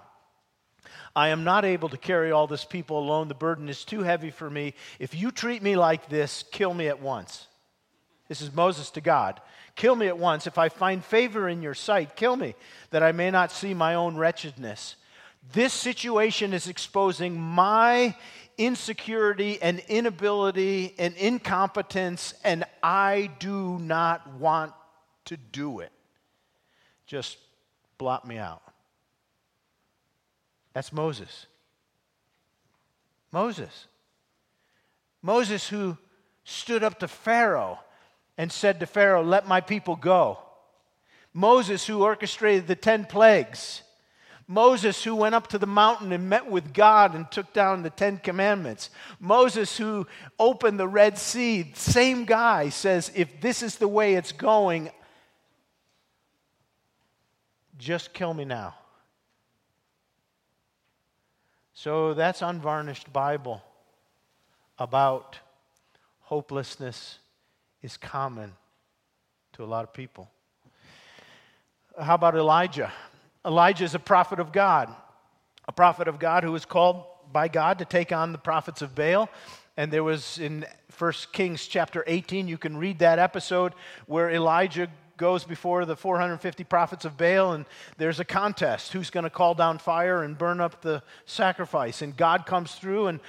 I 1.15 1.29
am 1.29 1.43
not 1.43 1.63
able 1.63 1.89
to 1.89 1.97
carry 1.97 2.31
all 2.31 2.45
this 2.45 2.65
people 2.65 2.99
alone. 2.99 3.29
The 3.29 3.35
burden 3.35 3.69
is 3.69 3.85
too 3.85 4.01
heavy 4.01 4.31
for 4.31 4.49
me. 4.49 4.73
If 4.99 5.15
you 5.15 5.31
treat 5.31 5.63
me 5.63 5.75
like 5.75 6.09
this, 6.09 6.43
kill 6.51 6.73
me 6.73 6.87
at 6.87 7.01
once. 7.01 7.47
This 8.27 8.41
is 8.41 8.53
Moses 8.53 8.89
to 8.91 9.01
God. 9.01 9.39
Kill 9.75 9.95
me 9.95 10.07
at 10.07 10.17
once. 10.17 10.47
If 10.47 10.57
I 10.57 10.69
find 10.69 11.03
favor 11.03 11.47
in 11.47 11.61
your 11.61 11.73
sight, 11.73 12.15
kill 12.15 12.35
me, 12.35 12.55
that 12.89 13.03
I 13.03 13.11
may 13.11 13.31
not 13.31 13.51
see 13.51 13.73
my 13.73 13.95
own 13.95 14.17
wretchedness. 14.17 14.95
This 15.53 15.73
situation 15.73 16.53
is 16.53 16.67
exposing 16.67 17.39
my 17.39 18.15
insecurity 18.57 19.61
and 19.61 19.79
inability 19.87 20.95
and 20.97 21.15
incompetence, 21.15 22.33
and 22.43 22.63
I 22.81 23.29
do 23.39 23.77
not 23.79 24.27
want 24.33 24.73
to 25.25 25.37
do 25.37 25.79
it. 25.79 25.91
Just 27.05 27.37
blot 27.97 28.27
me 28.27 28.37
out. 28.37 28.61
That's 30.75 30.91
Moses. 30.91 31.47
Moses. 33.31 33.87
Moses, 35.21 35.69
who 35.69 35.97
stood 36.43 36.83
up 36.83 36.99
to 36.99 37.07
Pharaoh 37.07 37.79
and 38.37 38.51
said 38.51 38.81
to 38.81 38.85
Pharaoh, 38.85 39.23
Let 39.23 39.47
my 39.47 39.61
people 39.61 39.95
go. 39.95 40.37
Moses, 41.33 41.87
who 41.87 42.03
orchestrated 42.03 42.67
the 42.67 42.75
10 42.75 43.05
plagues. 43.05 43.83
Moses, 44.47 45.01
who 45.01 45.15
went 45.15 45.33
up 45.33 45.47
to 45.47 45.57
the 45.57 45.65
mountain 45.65 46.11
and 46.11 46.29
met 46.29 46.51
with 46.51 46.73
God 46.73 47.15
and 47.15 47.31
took 47.31 47.53
down 47.53 47.81
the 47.81 47.89
Ten 47.89 48.17
Commandments. 48.17 48.89
Moses, 49.19 49.77
who 49.77 50.05
opened 50.37 50.77
the 50.77 50.87
Red 50.87 51.17
Sea. 51.17 51.71
Same 51.73 52.25
guy 52.25 52.69
says, 52.69 53.11
If 53.15 53.39
this 53.39 53.63
is 53.63 53.77
the 53.77 53.87
way 53.87 54.15
it's 54.15 54.33
going, 54.33 54.91
just 57.77 58.13
kill 58.13 58.33
me 58.33 58.43
now. 58.43 58.75
So 61.77 62.13
that's 62.13 62.41
unvarnished 62.41 63.11
Bible 63.11 63.61
about 64.79 65.39
hopelessness 66.21 67.19
is 67.81 67.97
common 67.97 68.53
to 69.53 69.63
a 69.63 69.67
lot 69.67 69.83
of 69.83 69.91
people. 69.91 70.29
How 72.01 72.15
about 72.15 72.35
Elijah? 72.37 72.93
Elijah 73.45 73.83
is 73.83 73.93
a 73.93 73.99
prophet 73.99 74.39
of 74.39 74.53
God, 74.53 74.89
a 75.67 75.73
prophet 75.73 76.07
of 76.07 76.17
God 76.17 76.45
who 76.45 76.53
was 76.53 76.63
called 76.63 77.03
by 77.33 77.49
God 77.49 77.79
to 77.79 77.85
take 77.85 78.13
on 78.13 78.31
the 78.31 78.37
prophets 78.37 78.81
of 78.81 78.95
Baal. 78.95 79.29
And 79.75 79.91
there 79.91 80.03
was 80.03 80.39
in 80.39 80.65
1 80.97 81.13
Kings 81.33 81.67
chapter 81.67 82.05
18, 82.07 82.47
you 82.47 82.57
can 82.57 82.77
read 82.77 82.99
that 82.99 83.19
episode 83.19 83.73
where 84.05 84.31
Elijah 84.31 84.87
goes 85.17 85.43
before 85.43 85.85
the 85.85 85.95
450 85.95 86.63
prophets 86.63 87.05
of 87.05 87.17
Baal, 87.17 87.53
and 87.53 87.65
there's 87.97 88.19
a 88.19 88.25
contest 88.25 88.93
who's 88.93 89.09
going 89.09 89.23
to 89.23 89.29
call 89.29 89.53
down 89.53 89.77
fire 89.77 90.23
and 90.23 90.37
burn 90.37 90.59
up 90.59 90.81
the 90.81 91.01
sacrifice. 91.25 92.01
And 92.01 92.15
God 92.15 92.45
comes 92.45 92.75
through, 92.75 93.07
and 93.07 93.19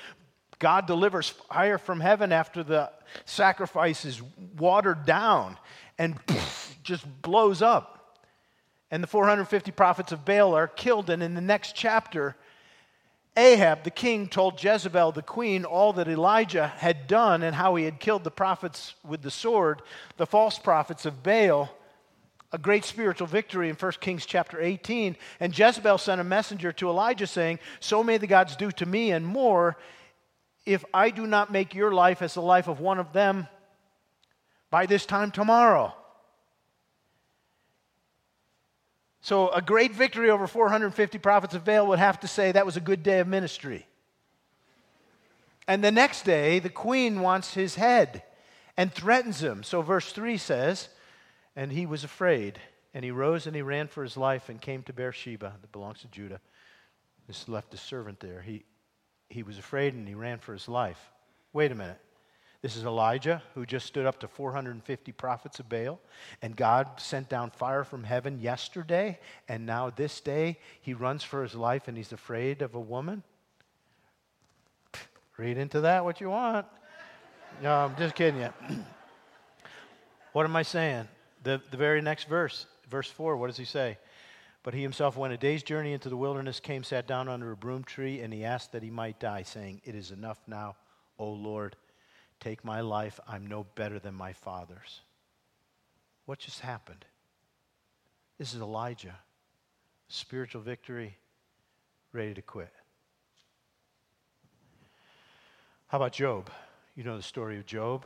God 0.59 0.87
delivers 0.87 1.29
fire 1.29 1.79
from 1.79 2.01
heaven 2.01 2.33
after 2.33 2.63
the 2.63 2.91
sacrifice 3.25 4.05
is 4.05 4.23
watered 4.59 5.05
down 5.05 5.59
and 5.99 6.19
just 6.83 7.05
blows 7.23 7.63
up. 7.63 8.19
And 8.91 9.03
the 9.03 9.09
450 9.09 9.73
prophets 9.73 10.13
of 10.13 10.25
Baal 10.25 10.55
are 10.55 10.69
killed. 10.69 11.11
And 11.11 11.23
in 11.23 11.35
the 11.35 11.41
next 11.41 11.75
chapter, 11.75 12.37
Ahab, 13.37 13.85
the 13.85 13.91
king, 13.91 14.29
told 14.29 14.63
Jezebel, 14.63 15.13
the 15.13 15.23
queen, 15.23 15.65
all 15.65 15.93
that 15.95 16.09
Elijah 16.09 16.69
had 16.69 17.07
done 17.07 17.43
and 17.43 17.55
how 17.55 17.75
he 17.75 17.85
had 17.85 18.01
killed 18.01 18.25
the 18.25 18.31
prophets 18.31 18.95
with 19.05 19.21
the 19.21 19.31
sword, 19.31 19.83
the 20.17 20.27
false 20.27 20.59
prophets 20.59 21.05
of 21.05 21.23
Baal. 21.23 21.71
A 22.57 22.59
great 22.59 22.87
spiritual 22.87 23.27
victory 23.27 23.69
in 23.69 23.75
1 23.75 23.93
Kings 24.01 24.25
chapter 24.25 24.59
18. 24.59 25.19
And 25.41 25.57
Jezebel 25.57 25.99
sent 25.99 26.23
a 26.23 26.25
messenger 26.25 26.73
to 26.73 26.89
Elijah 26.89 27.27
saying, 27.27 27.59
So 27.81 28.03
may 28.03 28.17
the 28.17 28.27
gods 28.27 28.57
do 28.57 28.71
to 28.73 28.87
me 28.87 29.11
and 29.11 29.27
more 29.27 29.77
if 30.65 30.83
I 30.95 31.11
do 31.11 31.27
not 31.27 31.53
make 31.53 31.75
your 31.75 31.93
life 31.93 32.23
as 32.23 32.33
the 32.33 32.41
life 32.41 32.67
of 32.67 32.81
one 32.81 32.99
of 32.99 33.13
them 33.13 33.47
by 34.71 34.87
this 34.87 35.05
time 35.05 35.33
tomorrow. 35.33 35.95
So, 39.21 39.51
a 39.51 39.61
great 39.61 39.93
victory 39.93 40.31
over 40.31 40.47
450 40.47 41.19
prophets 41.19 41.55
of 41.55 41.63
Baal 41.63 41.87
would 41.89 41.99
have 41.99 42.21
to 42.21 42.29
say 42.29 42.53
that 42.53 42.65
was 42.65 42.79
a 42.79 42.81
good 42.81 43.03
day 43.03 43.19
of 43.19 43.29
ministry. 43.29 43.87
And 45.69 45.85
the 45.85 45.93
next 45.93 46.25
day, 46.25 46.59
the 46.59 46.71
queen 46.71 47.21
wants 47.21 47.53
his 47.53 47.75
head 47.75 48.23
and 48.79 48.91
threatens 48.91 49.43
him. 49.43 49.63
So, 49.63 49.83
verse 49.83 50.11
3 50.11 50.39
says, 50.39 50.89
And 51.57 51.73
he 51.73 51.87
was 51.87 52.05
afraid, 52.05 52.61
and 52.93 53.05
he 53.05 53.11
rose 53.11 53.47
and 53.47 53.57
he 53.57 53.63
ran 53.63 53.89
for 53.89 54.03
his 54.03 54.17
life 54.17 54.51
and 54.51 54.61
came 54.61 54.83
to 54.85 54.93
Beersheba, 54.93 55.55
that 55.61 55.73
belongs 55.73 56.01
to 56.01 56.09
Judah. 56.09 56.41
This 57.27 57.49
left 57.49 57.75
a 57.75 57.79
servant 57.79 58.21
there. 58.21 58.43
He, 58.43 58.65
he 59.29 59.43
was 59.43 59.59
afraid 59.59 59.95
and 59.95 60.07
he 60.07 60.15
ran 60.15 60.39
for 60.39 60.53
his 60.53 60.69
life. 60.69 61.11
Wait 61.53 61.73
a 61.73 61.75
minute. 61.75 61.99
This 62.63 62.77
is 62.77 62.85
Elijah, 62.85 63.43
who 63.55 63.65
just 63.65 63.87
stood 63.87 64.07
up 64.07 64.19
to 64.21 64.29
450 64.29 65.13
prophets 65.13 65.61
of 65.61 65.69
Baal, 65.69 66.01
and 66.43 66.57
God 66.57 66.89
sent 66.99 67.29
down 67.29 67.51
fire 67.51 67.85
from 67.85 68.03
heaven 68.03 68.41
yesterday, 68.41 69.19
and 69.49 69.67
now 69.67 69.91
this 69.91 70.21
day 70.21 70.59
he 70.81 70.95
runs 70.95 71.23
for 71.23 71.43
his 71.43 71.55
life 71.55 71.87
and 71.87 71.97
he's 71.97 72.13
afraid 72.13 72.63
of 72.63 72.75
a 72.75 72.81
woman? 72.81 73.23
Read 75.37 75.59
into 75.59 75.83
that 75.83 76.05
what 76.05 76.21
you 76.21 76.31
want. 76.31 76.67
No, 77.63 77.73
I'm 77.73 77.97
just 77.97 78.15
kidding 78.15 78.41
you. 78.41 78.53
what 80.33 80.45
am 80.45 80.57
I 80.57 80.63
saying? 80.63 81.07
The, 81.47 81.61
the 81.71 81.77
very 81.77 82.03
next 82.03 82.29
verse, 82.29 82.67
verse 82.91 83.09
4, 83.09 83.37
what 83.37 83.47
does 83.47 83.57
he 83.57 83.65
say? 83.65 83.99
But 84.63 84.75
he 84.75 84.83
himself 84.83 85.17
went 85.17 85.33
a 85.33 85.37
day's 85.37 85.63
journey 85.63 85.93
into 85.93 86.09
the 86.09 86.17
wilderness, 86.17 86.59
came, 86.59 86.83
sat 86.83 87.07
down 87.07 87.29
under 87.29 87.53
a 87.53 87.57
broom 87.57 87.85
tree, 87.85 88.21
and 88.21 88.33
he 88.33 88.45
asked 88.45 88.73
that 88.73 88.83
he 88.83 88.91
might 88.91 89.21
die, 89.21 89.45
saying, 89.45 89.81
It 89.85 89.95
is 89.95 90.11
enough 90.11 90.41
now, 90.47 90.77
O 91.19 91.31
Lord 91.31 91.77
Take 92.41 92.65
my 92.65 92.81
life. 92.81 93.19
I'm 93.27 93.47
no 93.47 93.65
better 93.75 93.99
than 93.99 94.15
my 94.15 94.33
father's. 94.33 95.01
What 96.27 96.39
just 96.39 96.61
happened? 96.61 97.05
This 98.39 98.55
is 98.55 98.61
Elijah. 98.61 99.17
Spiritual 100.09 100.63
victory, 100.63 101.17
ready 102.13 102.35
to 102.35 102.43
quit. 102.43 102.73
How 105.89 105.99
about 105.99 106.13
Job? 106.13 106.51
You 106.95 107.05
know 107.05 107.17
the 107.17 107.23
story 107.23 107.59
of 107.59 107.67
Job. 107.67 108.05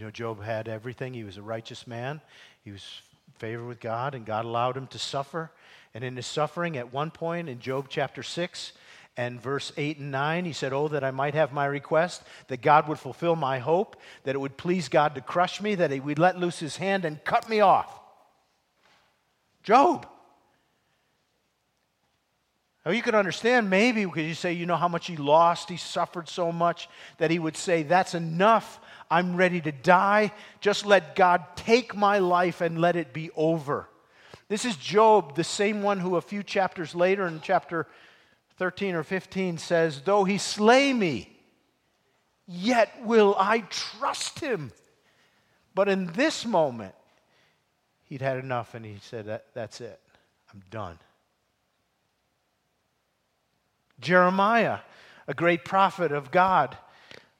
You 0.00 0.06
know, 0.06 0.10
Job 0.10 0.42
had 0.42 0.66
everything. 0.66 1.12
He 1.12 1.24
was 1.24 1.36
a 1.36 1.42
righteous 1.42 1.86
man. 1.86 2.22
He 2.64 2.70
was 2.70 3.02
favored 3.36 3.66
with 3.66 3.80
God, 3.80 4.14
and 4.14 4.24
God 4.24 4.46
allowed 4.46 4.74
him 4.74 4.86
to 4.86 4.98
suffer. 4.98 5.50
And 5.92 6.02
in 6.02 6.16
his 6.16 6.24
suffering, 6.24 6.78
at 6.78 6.90
one 6.90 7.10
point 7.10 7.50
in 7.50 7.60
Job 7.60 7.88
chapter 7.90 8.22
6, 8.22 8.72
and 9.18 9.38
verse 9.38 9.72
8 9.76 9.98
and 9.98 10.10
9, 10.10 10.46
he 10.46 10.54
said, 10.54 10.72
Oh, 10.72 10.88
that 10.88 11.04
I 11.04 11.10
might 11.10 11.34
have 11.34 11.52
my 11.52 11.66
request, 11.66 12.22
that 12.48 12.62
God 12.62 12.88
would 12.88 12.98
fulfill 12.98 13.36
my 13.36 13.58
hope, 13.58 13.94
that 14.24 14.34
it 14.34 14.38
would 14.38 14.56
please 14.56 14.88
God 14.88 15.16
to 15.16 15.20
crush 15.20 15.60
me, 15.60 15.74
that 15.74 15.90
he 15.90 16.00
would 16.00 16.18
let 16.18 16.38
loose 16.38 16.58
his 16.58 16.78
hand 16.78 17.04
and 17.04 17.22
cut 17.22 17.46
me 17.50 17.60
off. 17.60 18.00
Job. 19.62 20.06
Now, 22.84 22.92
you 22.92 23.02
could 23.02 23.14
understand 23.14 23.68
maybe 23.68 24.06
because 24.06 24.24
you 24.24 24.34
say, 24.34 24.54
you 24.54 24.64
know 24.64 24.76
how 24.76 24.88
much 24.88 25.06
he 25.06 25.16
lost, 25.16 25.68
he 25.68 25.76
suffered 25.76 26.28
so 26.28 26.50
much, 26.50 26.88
that 27.18 27.30
he 27.30 27.38
would 27.38 27.56
say, 27.56 27.82
That's 27.82 28.14
enough. 28.14 28.80
I'm 29.10 29.36
ready 29.36 29.60
to 29.60 29.72
die. 29.72 30.32
Just 30.60 30.86
let 30.86 31.14
God 31.14 31.44
take 31.56 31.94
my 31.94 32.18
life 32.18 32.60
and 32.60 32.80
let 32.80 32.96
it 32.96 33.12
be 33.12 33.30
over. 33.36 33.88
This 34.48 34.64
is 34.64 34.76
Job, 34.76 35.36
the 35.36 35.44
same 35.44 35.82
one 35.82 36.00
who 36.00 36.16
a 36.16 36.20
few 36.20 36.42
chapters 36.42 36.94
later 36.94 37.26
in 37.26 37.40
chapter 37.40 37.86
13 38.56 38.94
or 38.94 39.02
15 39.02 39.58
says, 39.58 40.00
Though 40.00 40.24
he 40.24 40.38
slay 40.38 40.92
me, 40.92 41.36
yet 42.46 42.92
will 43.04 43.36
I 43.38 43.60
trust 43.60 44.40
him. 44.40 44.72
But 45.74 45.88
in 45.88 46.06
this 46.14 46.46
moment, 46.46 46.94
he'd 48.04 48.22
had 48.22 48.38
enough 48.38 48.74
and 48.74 48.84
he 48.84 48.98
said, 49.02 49.26
that, 49.26 49.46
That's 49.54 49.80
it. 49.80 50.00
I'm 50.52 50.62
done. 50.70 50.98
Jeremiah, 54.00 54.78
a 55.26 55.34
great 55.34 55.64
prophet 55.64 56.12
of 56.12 56.30
God 56.30 56.76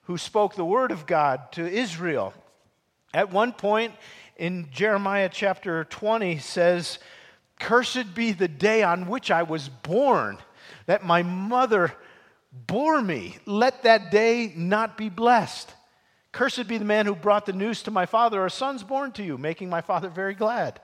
who 0.02 0.18
spoke 0.18 0.54
the 0.54 0.64
word 0.64 0.90
of 0.90 1.06
God 1.06 1.52
to 1.52 1.66
Israel. 1.66 2.34
At 3.14 3.32
one 3.32 3.52
point 3.52 3.94
in 4.36 4.68
Jeremiah 4.70 5.28
chapter 5.32 5.84
20 5.84 6.38
says, 6.38 6.98
Cursed 7.58 8.14
be 8.14 8.32
the 8.32 8.48
day 8.48 8.82
on 8.82 9.06
which 9.06 9.30
I 9.30 9.42
was 9.42 9.68
born 9.68 10.38
that 10.86 11.04
my 11.04 11.22
mother 11.22 11.92
bore 12.52 13.00
me. 13.00 13.36
Let 13.46 13.82
that 13.84 14.10
day 14.10 14.52
not 14.56 14.96
be 14.96 15.08
blessed. 15.08 15.72
Cursed 16.32 16.66
be 16.68 16.78
the 16.78 16.84
man 16.84 17.06
who 17.06 17.14
brought 17.14 17.46
the 17.46 17.52
news 17.52 17.82
to 17.84 17.90
my 17.90 18.06
father, 18.06 18.44
a 18.44 18.50
son's 18.50 18.82
born 18.82 19.12
to 19.12 19.22
you, 19.22 19.36
making 19.36 19.68
my 19.68 19.80
father 19.80 20.08
very 20.08 20.34
glad. 20.34 20.80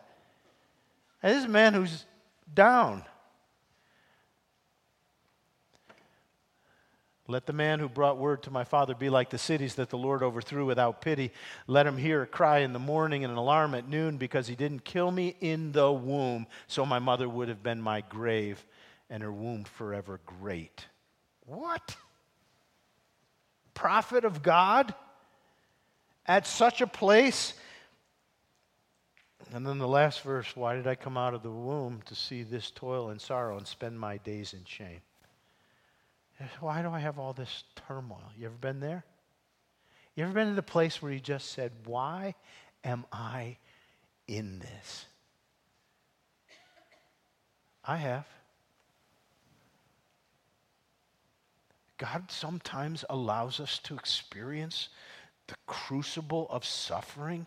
And 1.23 1.35
this 1.35 1.41
is 1.41 1.49
a 1.49 1.53
man 1.53 1.75
who's 1.75 2.05
down. 2.53 3.05
Let 7.29 7.47
the 7.47 7.53
man 7.53 7.81
who 7.81 7.89
brought 7.89 8.19
word 8.19 8.45
to 8.45 8.53
my 8.53 8.63
father 8.63 8.95
be 8.95 9.11
like 9.11 9.31
the 9.31 9.39
cities 9.39 9.75
that 9.77 9.91
the 9.91 9.99
Lord 9.99 10.23
overthrew 10.23 10.65
without 10.65 11.01
pity. 11.01 11.33
Let 11.67 11.87
him 11.87 11.97
hear 11.97 12.23
a 12.23 12.27
cry 12.27 12.59
in 12.59 12.73
the 12.73 12.79
morning 12.79 13.25
and 13.25 13.33
an 13.33 13.39
alarm 13.39 13.75
at 13.75 13.89
noon 13.89 14.17
because 14.17 14.47
he 14.47 14.55
didn't 14.55 14.85
kill 14.85 15.11
me 15.11 15.35
in 15.41 15.73
the 15.73 15.91
womb, 15.91 16.47
so 16.69 16.87
my 16.87 17.01
mother 17.01 17.29
would 17.29 17.49
have 17.49 17.63
been 17.63 17.81
my 17.81 18.03
grave 18.03 18.65
and 19.11 19.23
her 19.23 19.33
womb 19.33 19.65
forever 19.65 20.21
great. 20.25 20.87
What? 21.47 21.97
Prophet 23.75 24.25
of 24.25 24.43
God? 24.43 24.95
At 26.27 26.47
such 26.47 26.81
a 26.81 26.87
place? 26.87 27.55
And 29.53 29.67
then 29.67 29.79
the 29.79 29.89
last 29.89 30.23
verse 30.23 30.57
why 30.57 30.75
did 30.75 30.87
I 30.87 30.95
come 30.95 31.17
out 31.17 31.35
of 31.35 31.43
the 31.43 31.51
womb 31.51 32.03
to 32.07 32.15
see 32.15 32.43
this 32.43 32.71
toil 32.71 33.11
and 33.11 33.21
sorrow 33.21 33.57
and 33.57 33.67
spend 33.67 33.99
my 33.99 34.19
days 34.19 34.53
in 34.53 34.65
shame? 34.65 35.01
Why 36.61 36.83
do 36.83 36.91
I 36.91 37.01
have 37.01 37.19
all 37.19 37.33
this 37.33 37.65
turmoil? 37.89 38.33
You 38.39 38.47
ever 38.47 38.55
been 38.55 38.81
there? 38.81 39.05
You 40.15 40.25
ever 40.25 40.33
been 40.33 40.49
in 40.49 40.57
the 40.57 40.63
place 40.63 41.01
where 41.01 41.13
you 41.13 41.21
just 41.21 41.53
said, 41.53 41.73
Why 41.85 42.35
am 42.85 43.05
I 43.13 43.59
in 44.27 44.59
this? 44.59 45.07
I 47.85 47.97
have. 47.97 48.27
God 51.99 52.31
sometimes 52.31 53.05
allows 53.09 53.61
us 53.61 53.79
to 53.85 53.95
experience 53.95 54.89
the 55.47 55.55
crucible 55.67 56.47
of 56.51 56.65
suffering 56.65 57.47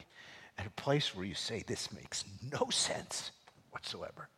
at 0.57 0.65
a 0.65 0.71
place 0.71 1.15
where 1.15 1.25
you 1.25 1.35
say, 1.35 1.63
This 1.65 1.91
makes 1.91 2.23
no 2.51 2.69
sense 2.69 3.31
whatsoever. 3.71 4.29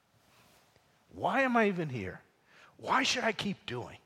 Why 1.13 1.41
am 1.41 1.55
I 1.55 1.67
even 1.67 1.89
here? 1.89 2.21
Why 2.77 3.03
should 3.03 3.23
I 3.23 3.31
keep 3.31 3.65
doing? 3.65 3.97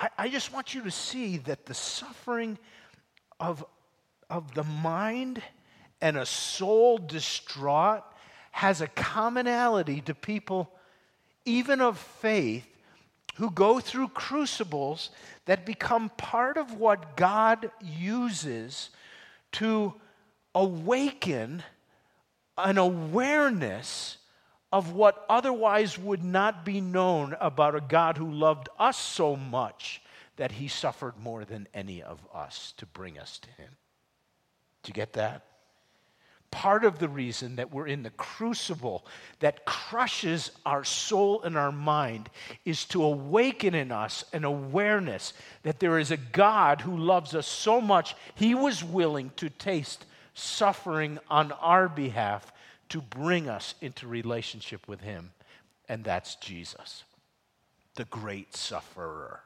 I, 0.00 0.08
I 0.18 0.28
just 0.28 0.52
want 0.52 0.74
you 0.74 0.82
to 0.84 0.90
see 0.90 1.36
that 1.38 1.66
the 1.66 1.74
suffering 1.74 2.58
of, 3.38 3.64
of 4.28 4.54
the 4.54 4.64
mind 4.64 5.42
and 6.00 6.16
a 6.16 6.26
soul 6.26 6.98
distraught 6.98 8.02
has 8.52 8.80
a 8.80 8.88
commonality 8.88 10.00
to 10.00 10.14
people, 10.14 10.72
even 11.44 11.80
of 11.80 11.98
faith, 11.98 12.66
who 13.36 13.50
go 13.50 13.80
through 13.80 14.08
crucibles 14.08 15.10
that 15.46 15.64
become 15.64 16.10
part 16.10 16.56
of 16.56 16.74
what 16.74 17.16
God 17.16 17.70
uses 17.80 18.90
to 19.52 19.94
awaken 20.54 21.62
an 22.58 22.76
awareness 22.76 24.18
of 24.72 24.92
what 24.92 25.24
otherwise 25.28 25.98
would 25.98 26.22
not 26.22 26.64
be 26.64 26.80
known 26.80 27.36
about 27.40 27.74
a 27.74 27.80
God 27.80 28.16
who 28.16 28.30
loved 28.30 28.68
us 28.78 28.96
so 28.96 29.34
much 29.36 30.00
that 30.36 30.52
he 30.52 30.68
suffered 30.68 31.18
more 31.18 31.44
than 31.44 31.68
any 31.74 32.02
of 32.02 32.20
us 32.32 32.72
to 32.76 32.86
bring 32.86 33.18
us 33.18 33.38
to 33.38 33.48
him. 33.50 33.70
Do 34.82 34.90
you 34.90 34.94
get 34.94 35.14
that? 35.14 35.44
Part 36.50 36.84
of 36.84 36.98
the 36.98 37.08
reason 37.08 37.56
that 37.56 37.72
we're 37.72 37.86
in 37.86 38.02
the 38.02 38.10
crucible 38.10 39.06
that 39.38 39.64
crushes 39.64 40.50
our 40.66 40.82
soul 40.82 41.42
and 41.42 41.56
our 41.56 41.70
mind 41.70 42.28
is 42.64 42.84
to 42.86 43.04
awaken 43.04 43.74
in 43.74 43.92
us 43.92 44.24
an 44.32 44.44
awareness 44.44 45.32
that 45.62 45.78
there 45.78 45.98
is 45.98 46.10
a 46.10 46.16
God 46.16 46.80
who 46.80 46.96
loves 46.96 47.34
us 47.34 47.46
so 47.46 47.80
much, 47.80 48.16
he 48.34 48.54
was 48.54 48.82
willing 48.82 49.30
to 49.36 49.48
taste 49.48 50.04
suffering 50.34 51.18
on 51.28 51.52
our 51.52 51.88
behalf 51.88 52.52
to 52.90 53.00
bring 53.00 53.48
us 53.48 53.74
into 53.80 54.06
relationship 54.06 54.86
with 54.86 55.00
Him, 55.00 55.32
and 55.88 56.04
that's 56.04 56.34
Jesus, 56.36 57.04
the 57.94 58.04
great 58.04 58.54
sufferer, 58.54 59.40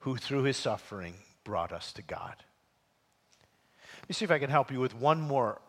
who 0.00 0.16
through 0.16 0.42
His 0.42 0.56
suffering 0.56 1.14
brought 1.44 1.72
us 1.72 1.92
to 1.92 2.02
God. 2.02 2.34
Let 4.02 4.08
me 4.08 4.14
see 4.14 4.24
if 4.24 4.30
I 4.30 4.38
can 4.38 4.50
help 4.50 4.70
you 4.70 4.80
with 4.80 4.94
one 4.94 5.20
more 5.20 5.60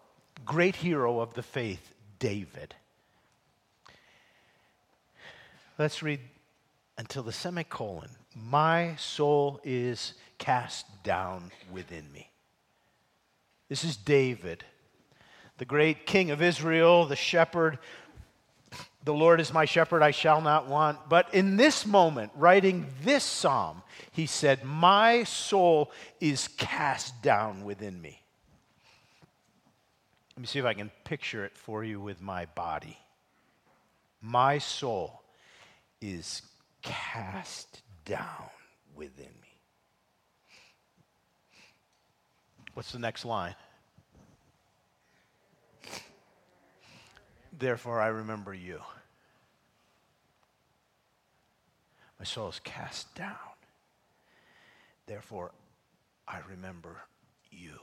great 0.46 0.76
hero 0.76 1.20
of 1.20 1.34
the 1.34 1.44
faith, 1.44 1.94
David. 2.20 2.76
Let's 5.78 6.02
read 6.02 6.20
until 6.98 7.24
the 7.24 7.32
semicolon. 7.32 8.10
My 8.36 8.96
soul 8.96 9.60
is 9.64 10.14
cast 10.38 10.86
down 11.04 11.52
within 11.72 12.12
me. 12.12 12.32
This 13.70 13.84
is 13.84 13.98
David 13.98 14.64
the 15.58 15.66
great 15.66 16.06
king 16.06 16.32
of 16.32 16.42
Israel, 16.42 17.06
the 17.06 17.16
shepherd. 17.16 17.80
The 19.04 19.14
Lord 19.14 19.40
is 19.40 19.54
my 19.54 19.66
shepherd, 19.66 20.04
I 20.04 20.12
shall 20.12 20.42
not 20.42 20.68
want. 20.68 21.10
But 21.10 21.34
in 21.34 21.56
this 21.56 21.86
moment, 21.86 22.32
writing 22.36 22.88
this 23.04 23.24
psalm, 23.24 23.82
he 24.12 24.26
said, 24.26 24.64
My 24.64 25.24
soul 25.24 25.92
is 26.20 26.50
cast 26.50 27.22
down 27.22 27.64
within 27.64 28.02
me. 28.02 28.22
Let 30.36 30.42
me 30.42 30.48
see 30.48 30.60
if 30.60 30.66
I 30.66 30.74
can 30.74 30.92
picture 31.04 31.46
it 31.46 31.58
for 31.58 31.84
you 31.84 32.00
with 32.00 32.22
my 32.22 32.46
body. 32.46 32.98
My 34.22 34.58
soul 34.58 35.24
is 36.02 36.42
cast 36.82 37.82
down 38.06 38.50
within 38.96 39.26
me. 39.42 39.58
What's 42.74 42.92
the 42.92 43.00
next 43.00 43.26
line? 43.26 43.56
Therefore, 47.60 48.00
I 48.00 48.08
remember 48.08 48.54
you. 48.54 48.80
My 52.20 52.26
soul 52.26 52.50
is 52.50 52.60
cast 52.60 53.16
down. 53.16 53.36
Therefore, 55.08 55.52
I 56.28 56.40
remember 56.50 56.98
you. 57.50 57.80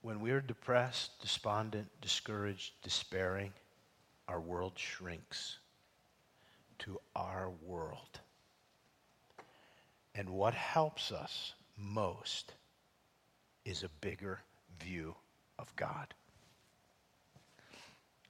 When 0.00 0.20
we're 0.20 0.40
depressed, 0.40 1.20
despondent, 1.20 1.88
discouraged, 2.00 2.72
despairing, 2.82 3.52
our 4.28 4.40
world 4.40 4.72
shrinks 4.76 5.58
to 6.78 6.98
our 7.14 7.50
world. 7.62 8.20
And 10.14 10.30
what 10.30 10.54
helps 10.54 11.12
us 11.12 11.52
most 11.76 12.54
is 13.66 13.82
a 13.82 13.88
bigger 14.00 14.40
view 14.80 15.16
of 15.58 15.74
God. 15.76 16.14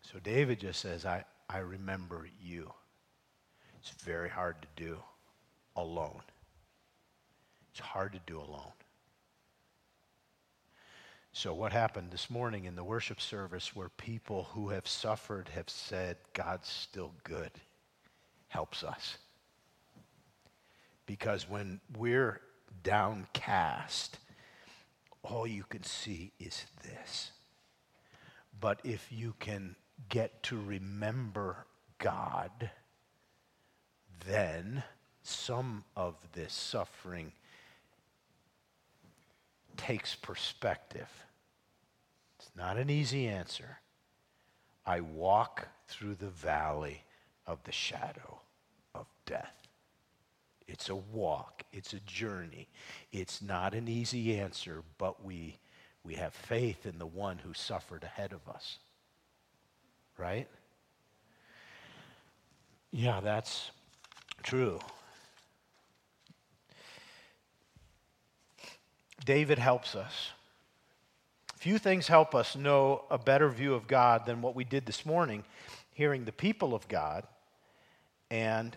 So 0.02 0.18
David 0.20 0.60
just 0.60 0.80
says, 0.80 1.04
I, 1.04 1.24
I 1.48 1.58
remember 1.58 2.26
you. 2.42 2.72
It's 3.80 3.90
very 4.02 4.28
hard 4.28 4.56
to 4.62 4.68
do 4.82 4.98
alone. 5.76 6.22
It's 7.70 7.80
hard 7.80 8.12
to 8.12 8.20
do 8.26 8.38
alone. 8.38 8.72
So, 11.32 11.52
what 11.52 11.72
happened 11.72 12.10
this 12.10 12.30
morning 12.30 12.64
in 12.64 12.76
the 12.76 12.82
worship 12.82 13.20
service 13.20 13.76
where 13.76 13.90
people 13.90 14.48
who 14.54 14.70
have 14.70 14.88
suffered 14.88 15.50
have 15.50 15.68
said, 15.68 16.16
God's 16.32 16.66
still 16.66 17.12
good, 17.24 17.50
helps 18.48 18.82
us. 18.82 19.18
Because 21.04 21.46
when 21.46 21.78
we're 21.98 22.40
downcast, 22.82 24.18
all 25.26 25.46
you 25.46 25.64
can 25.68 25.82
see 25.82 26.32
is 26.38 26.66
this. 26.82 27.32
But 28.60 28.80
if 28.84 29.08
you 29.10 29.34
can 29.38 29.76
get 30.08 30.42
to 30.44 30.56
remember 30.56 31.66
God, 31.98 32.70
then 34.26 34.82
some 35.22 35.84
of 35.96 36.14
this 36.32 36.52
suffering 36.52 37.32
takes 39.76 40.14
perspective. 40.14 41.10
It's 42.38 42.50
not 42.56 42.76
an 42.78 42.88
easy 42.88 43.26
answer. 43.26 43.78
I 44.86 45.00
walk 45.00 45.68
through 45.88 46.14
the 46.14 46.28
valley 46.28 47.02
of 47.46 47.62
the 47.64 47.72
shadow 47.72 48.40
of 48.94 49.06
death. 49.26 49.65
It's 50.68 50.88
a 50.88 50.96
walk, 50.96 51.62
it's 51.72 51.92
a 51.92 52.00
journey. 52.00 52.68
It's 53.12 53.40
not 53.40 53.74
an 53.74 53.88
easy 53.88 54.38
answer, 54.38 54.82
but 54.98 55.24
we, 55.24 55.58
we 56.02 56.14
have 56.14 56.34
faith 56.34 56.86
in 56.86 56.98
the 56.98 57.06
one 57.06 57.38
who 57.38 57.54
suffered 57.54 58.02
ahead 58.02 58.32
of 58.32 58.48
us. 58.52 58.78
Right? 60.18 60.48
Yeah, 62.90 63.20
that's 63.20 63.70
true. 64.42 64.80
David 69.24 69.58
helps 69.58 69.94
us. 69.94 70.30
Few 71.56 71.78
things 71.78 72.06
help 72.06 72.34
us 72.34 72.54
know 72.54 73.04
a 73.10 73.18
better 73.18 73.48
view 73.48 73.74
of 73.74 73.88
God 73.88 74.24
than 74.24 74.40
what 74.40 74.54
we 74.54 74.64
did 74.64 74.86
this 74.86 75.04
morning, 75.04 75.44
hearing 75.92 76.24
the 76.24 76.32
people 76.32 76.74
of 76.74 76.86
God 76.86 77.24
and 78.30 78.76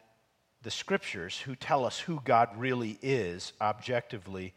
the 0.61 0.71
scriptures 0.71 1.39
who 1.39 1.55
tell 1.55 1.85
us 1.85 1.99
who 1.99 2.21
God 2.23 2.49
really 2.57 2.97
is 3.01 3.53
objectively, 3.61 4.53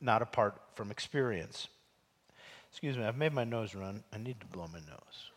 not 0.00 0.22
apart 0.22 0.60
from 0.74 0.90
experience. 0.90 1.68
Excuse 2.70 2.98
me, 2.98 3.04
I've 3.04 3.16
made 3.16 3.32
my 3.32 3.44
nose 3.44 3.74
run. 3.74 4.02
I 4.12 4.18
need 4.18 4.40
to 4.40 4.46
blow 4.46 4.66
my 4.72 4.80
nose. 4.80 5.30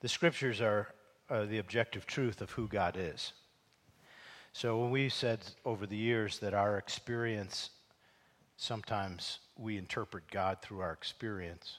The 0.00 0.08
scriptures 0.08 0.60
are, 0.60 0.88
are 1.28 1.44
the 1.44 1.58
objective 1.58 2.06
truth 2.06 2.40
of 2.40 2.52
who 2.52 2.68
God 2.68 2.96
is. 2.96 3.32
So 4.52 4.80
when 4.80 4.90
we 4.90 5.08
said 5.08 5.40
over 5.64 5.86
the 5.86 5.96
years 5.96 6.38
that 6.38 6.54
our 6.54 6.78
experience, 6.78 7.70
sometimes 8.58 9.38
we 9.56 9.78
interpret 9.78 10.30
God 10.30 10.58
through 10.60 10.80
our 10.80 10.92
experience. 10.92 11.78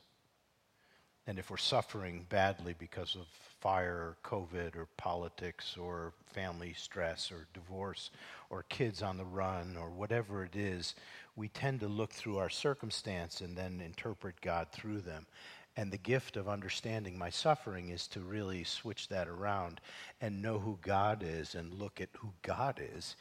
And 1.27 1.37
if 1.37 1.51
we're 1.51 1.57
suffering 1.57 2.25
badly 2.29 2.73
because 2.79 3.15
of 3.15 3.27
fire 3.59 4.15
or 4.15 4.17
COVID 4.23 4.75
or 4.75 4.87
politics 4.97 5.77
or 5.77 6.13
family 6.25 6.73
stress 6.73 7.31
or 7.31 7.47
divorce 7.53 8.09
or 8.49 8.63
kids 8.63 9.03
on 9.03 9.17
the 9.17 9.25
run 9.25 9.77
or 9.79 9.89
whatever 9.89 10.43
it 10.43 10.55
is, 10.55 10.95
we 11.35 11.49
tend 11.49 11.81
to 11.81 11.87
look 11.87 12.11
through 12.11 12.37
our 12.37 12.49
circumstance 12.49 13.41
and 13.41 13.55
then 13.55 13.81
interpret 13.81 14.41
God 14.41 14.67
through 14.71 15.01
them. 15.01 15.27
And 15.75 15.91
the 15.91 15.97
gift 15.97 16.35
of 16.35 16.49
understanding 16.49 17.17
my 17.17 17.29
suffering 17.29 17.89
is 17.89 18.07
to 18.07 18.21
really 18.21 18.63
switch 18.63 19.09
that 19.09 19.27
around 19.27 19.81
and 20.21 20.41
know 20.41 20.59
who 20.59 20.79
God 20.81 21.23
is 21.23 21.55
and 21.55 21.73
look 21.73 22.01
at 22.01 22.09
who 22.17 22.31
God 22.41 22.81
is. 22.95 23.15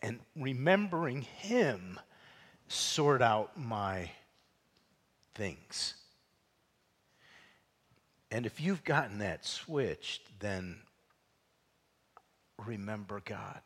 And 0.00 0.20
remembering 0.36 1.22
Him, 1.22 1.98
sort 2.68 3.22
out 3.22 3.58
my 3.58 4.10
things. 5.34 5.94
And 8.30 8.44
if 8.44 8.60
you've 8.60 8.84
gotten 8.84 9.18
that 9.18 9.44
switched, 9.46 10.38
then 10.40 10.76
remember 12.64 13.22
God 13.24 13.60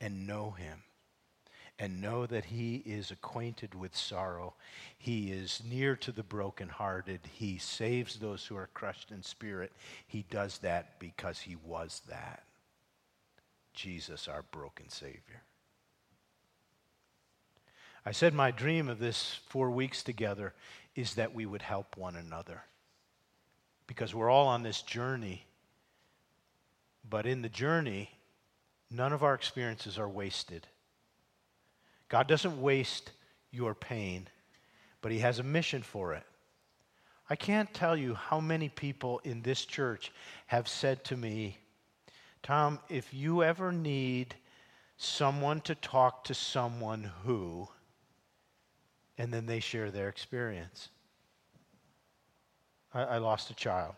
and 0.00 0.26
know 0.26 0.50
Him 0.50 0.82
and 1.78 2.02
know 2.02 2.26
that 2.26 2.44
He 2.44 2.76
is 2.84 3.10
acquainted 3.10 3.74
with 3.74 3.96
sorrow. 3.96 4.54
He 4.98 5.32
is 5.32 5.62
near 5.66 5.96
to 5.96 6.12
the 6.12 6.22
brokenhearted. 6.22 7.20
He 7.32 7.56
saves 7.56 8.16
those 8.18 8.44
who 8.44 8.56
are 8.56 8.68
crushed 8.74 9.10
in 9.10 9.22
spirit. 9.22 9.72
He 10.06 10.26
does 10.30 10.58
that 10.58 10.98
because 10.98 11.40
He 11.40 11.56
was 11.56 12.02
that. 12.08 12.42
Jesus, 13.72 14.28
our 14.28 14.42
broken 14.42 14.90
Savior. 14.90 15.42
I 18.04 18.12
said 18.12 18.32
my 18.32 18.50
dream 18.50 18.88
of 18.88 18.98
this 18.98 19.40
four 19.48 19.70
weeks 19.70 20.02
together 20.02 20.54
is 20.94 21.14
that 21.14 21.34
we 21.34 21.46
would 21.46 21.62
help 21.62 21.96
one 21.96 22.16
another. 22.16 22.62
Because 23.86 24.14
we're 24.14 24.30
all 24.30 24.48
on 24.48 24.62
this 24.62 24.82
journey. 24.82 25.44
But 27.08 27.26
in 27.26 27.42
the 27.42 27.48
journey, 27.48 28.10
none 28.90 29.12
of 29.12 29.22
our 29.22 29.34
experiences 29.34 29.98
are 29.98 30.08
wasted. 30.08 30.66
God 32.08 32.26
doesn't 32.26 32.60
waste 32.60 33.12
your 33.50 33.74
pain, 33.74 34.28
but 35.02 35.12
He 35.12 35.18
has 35.18 35.38
a 35.38 35.44
mission 35.44 35.82
for 35.82 36.14
it. 36.14 36.24
I 37.28 37.36
can't 37.36 37.72
tell 37.72 37.96
you 37.96 38.14
how 38.14 38.40
many 38.40 38.68
people 38.68 39.20
in 39.22 39.42
this 39.42 39.64
church 39.64 40.10
have 40.46 40.66
said 40.66 41.04
to 41.04 41.16
me, 41.16 41.58
Tom, 42.42 42.80
if 42.88 43.12
you 43.14 43.42
ever 43.44 43.70
need 43.70 44.34
someone 44.96 45.60
to 45.62 45.74
talk 45.76 46.24
to 46.24 46.34
someone 46.34 47.12
who, 47.24 47.68
and 49.18 49.32
then 49.32 49.46
they 49.46 49.60
share 49.60 49.90
their 49.90 50.08
experience. 50.08 50.88
I, 52.92 53.02
I 53.02 53.18
lost 53.18 53.50
a 53.50 53.54
child. 53.54 53.94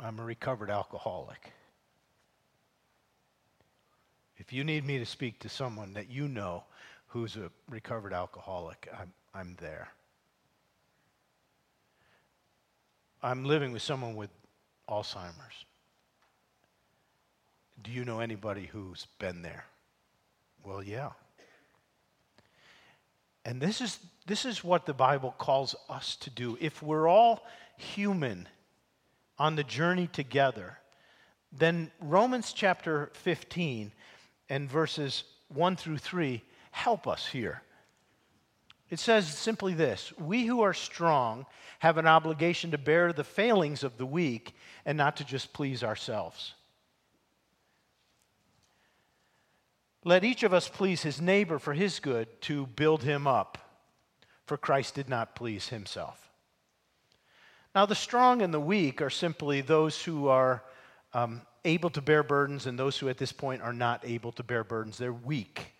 I'm 0.00 0.18
a 0.20 0.24
recovered 0.24 0.70
alcoholic. 0.70 1.52
If 4.36 4.52
you 4.52 4.62
need 4.62 4.84
me 4.84 4.98
to 4.98 5.06
speak 5.06 5.40
to 5.40 5.48
someone 5.48 5.92
that 5.94 6.08
you 6.08 6.28
know 6.28 6.62
who's 7.08 7.36
a 7.36 7.50
recovered 7.68 8.12
alcoholic, 8.12 8.88
I'm, 8.96 9.12
I'm 9.34 9.56
there. 9.60 9.88
I'm 13.22 13.44
living 13.44 13.72
with 13.72 13.82
someone 13.82 14.14
with 14.14 14.30
Alzheimer's. 14.88 15.64
Do 17.82 17.90
you 17.90 18.04
know 18.04 18.20
anybody 18.20 18.66
who's 18.66 19.06
been 19.18 19.42
there? 19.42 19.64
Well, 20.64 20.82
yeah. 20.82 21.10
And 23.44 23.60
this 23.60 23.80
is, 23.80 23.98
this 24.26 24.44
is 24.44 24.62
what 24.62 24.84
the 24.84 24.94
Bible 24.94 25.34
calls 25.38 25.74
us 25.88 26.16
to 26.16 26.30
do. 26.30 26.58
If 26.60 26.82
we're 26.82 27.08
all 27.08 27.46
human 27.76 28.46
on 29.38 29.56
the 29.56 29.64
journey 29.64 30.06
together, 30.06 30.78
then 31.52 31.90
Romans 32.00 32.52
chapter 32.52 33.10
15 33.14 33.92
and 34.50 34.70
verses 34.70 35.24
1 35.48 35.76
through 35.76 35.98
3 35.98 36.42
help 36.72 37.06
us 37.06 37.26
here. 37.26 37.62
It 38.90 38.98
says 38.98 39.26
simply 39.26 39.74
this 39.74 40.12
We 40.18 40.44
who 40.44 40.62
are 40.62 40.74
strong 40.74 41.46
have 41.78 41.98
an 41.98 42.06
obligation 42.06 42.70
to 42.72 42.78
bear 42.78 43.12
the 43.12 43.24
failings 43.24 43.84
of 43.84 43.96
the 43.98 44.06
weak 44.06 44.54
and 44.84 44.98
not 44.98 45.16
to 45.16 45.24
just 45.24 45.52
please 45.52 45.84
ourselves. 45.84 46.54
Let 50.04 50.24
each 50.24 50.42
of 50.42 50.54
us 50.54 50.68
please 50.68 51.02
his 51.02 51.20
neighbor 51.20 51.58
for 51.58 51.74
his 51.74 51.98
good 51.98 52.40
to 52.42 52.66
build 52.66 53.02
him 53.02 53.26
up, 53.26 53.58
for 54.46 54.56
Christ 54.56 54.94
did 54.94 55.08
not 55.08 55.34
please 55.34 55.68
himself. 55.68 56.30
Now, 57.74 57.86
the 57.86 57.94
strong 57.94 58.42
and 58.42 58.52
the 58.52 58.60
weak 58.60 59.02
are 59.02 59.10
simply 59.10 59.60
those 59.60 60.02
who 60.02 60.28
are 60.28 60.62
um, 61.12 61.42
able 61.64 61.90
to 61.90 62.00
bear 62.00 62.22
burdens 62.22 62.66
and 62.66 62.78
those 62.78 62.98
who 62.98 63.08
at 63.08 63.18
this 63.18 63.32
point 63.32 63.62
are 63.62 63.72
not 63.72 64.02
able 64.04 64.32
to 64.32 64.42
bear 64.42 64.64
burdens. 64.64 64.98
They're 64.98 65.12
weak. 65.12 65.74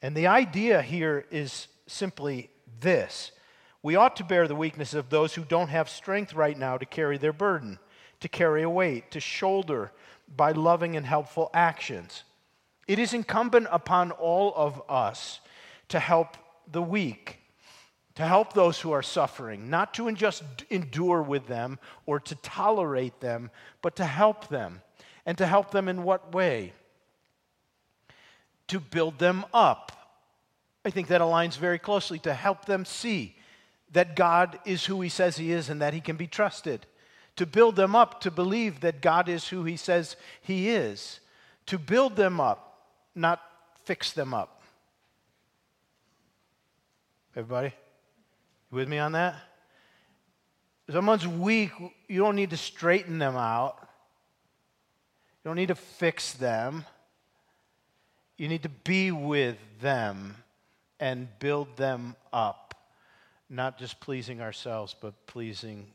And 0.00 0.16
the 0.16 0.28
idea 0.28 0.80
here 0.80 1.26
is 1.30 1.66
simply 1.86 2.50
this 2.80 3.32
we 3.82 3.94
ought 3.96 4.16
to 4.16 4.24
bear 4.24 4.48
the 4.48 4.56
weakness 4.56 4.92
of 4.92 5.08
those 5.08 5.34
who 5.34 5.44
don't 5.44 5.68
have 5.68 5.88
strength 5.88 6.34
right 6.34 6.58
now 6.58 6.76
to 6.76 6.84
carry 6.84 7.16
their 7.16 7.32
burden, 7.32 7.78
to 8.20 8.28
carry 8.28 8.62
a 8.62 8.70
weight, 8.70 9.10
to 9.12 9.20
shoulder 9.20 9.92
by 10.36 10.52
loving 10.52 10.96
and 10.96 11.06
helpful 11.06 11.48
actions. 11.54 12.24
It 12.88 12.98
is 12.98 13.12
incumbent 13.12 13.68
upon 13.70 14.10
all 14.12 14.52
of 14.56 14.82
us 14.88 15.40
to 15.90 16.00
help 16.00 16.36
the 16.72 16.82
weak, 16.82 17.38
to 18.14 18.26
help 18.26 18.54
those 18.54 18.80
who 18.80 18.90
are 18.92 19.02
suffering, 19.02 19.70
not 19.70 19.94
to 19.94 20.10
just 20.12 20.42
endure 20.70 21.22
with 21.22 21.46
them 21.46 21.78
or 22.06 22.18
to 22.18 22.34
tolerate 22.36 23.20
them, 23.20 23.50
but 23.82 23.94
to 23.96 24.04
help 24.04 24.48
them. 24.48 24.80
And 25.26 25.36
to 25.36 25.46
help 25.46 25.70
them 25.70 25.88
in 25.88 26.04
what 26.04 26.32
way? 26.32 26.72
To 28.68 28.80
build 28.80 29.18
them 29.18 29.44
up. 29.52 29.92
I 30.86 30.90
think 30.90 31.08
that 31.08 31.20
aligns 31.20 31.58
very 31.58 31.78
closely 31.78 32.18
to 32.20 32.32
help 32.32 32.64
them 32.64 32.86
see 32.86 33.36
that 33.92 34.16
God 34.16 34.58
is 34.64 34.86
who 34.86 35.02
He 35.02 35.10
says 35.10 35.36
He 35.36 35.52
is 35.52 35.68
and 35.68 35.82
that 35.82 35.92
He 35.92 36.00
can 36.00 36.16
be 36.16 36.26
trusted. 36.26 36.86
To 37.36 37.44
build 37.44 37.76
them 37.76 37.94
up 37.94 38.22
to 38.22 38.30
believe 38.30 38.80
that 38.80 39.02
God 39.02 39.28
is 39.28 39.48
who 39.48 39.64
He 39.64 39.76
says 39.76 40.16
He 40.40 40.70
is. 40.70 41.20
To 41.66 41.78
build 41.78 42.16
them 42.16 42.40
up, 42.40 42.67
not 43.18 43.40
fix 43.84 44.12
them 44.12 44.32
up. 44.32 44.62
Everybody? 47.36 47.72
You 48.70 48.76
with 48.76 48.88
me 48.88 48.98
on 48.98 49.12
that? 49.12 49.36
Someone's 50.90 51.26
weak, 51.26 51.70
you 52.08 52.20
don't 52.20 52.36
need 52.36 52.50
to 52.50 52.56
straighten 52.56 53.18
them 53.18 53.36
out. 53.36 53.76
You 55.44 55.50
don't 55.50 55.56
need 55.56 55.68
to 55.68 55.74
fix 55.74 56.32
them. 56.32 56.84
You 58.38 58.48
need 58.48 58.62
to 58.62 58.68
be 58.68 59.10
with 59.10 59.58
them 59.80 60.36
and 61.00 61.28
build 61.38 61.76
them 61.76 62.16
up, 62.32 62.74
not 63.50 63.78
just 63.78 64.00
pleasing 64.00 64.40
ourselves, 64.40 64.94
but 64.98 65.26
pleasing 65.26 65.86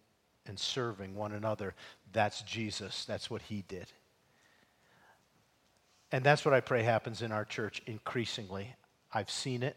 and 0.45 0.59
serving 0.59 1.15
one 1.15 1.31
another. 1.31 1.73
That's 2.11 2.41
Jesus. 2.43 3.05
That's 3.05 3.29
what 3.29 3.41
he 3.41 3.63
did. 3.67 3.87
And 6.13 6.23
that's 6.23 6.45
what 6.45 6.53
I 6.53 6.59
pray 6.59 6.83
happens 6.83 7.23
in 7.23 7.31
our 7.31 7.43
church 7.43 7.81
increasingly. 7.87 8.75
I've 9.11 9.31
seen 9.31 9.63
it, 9.63 9.75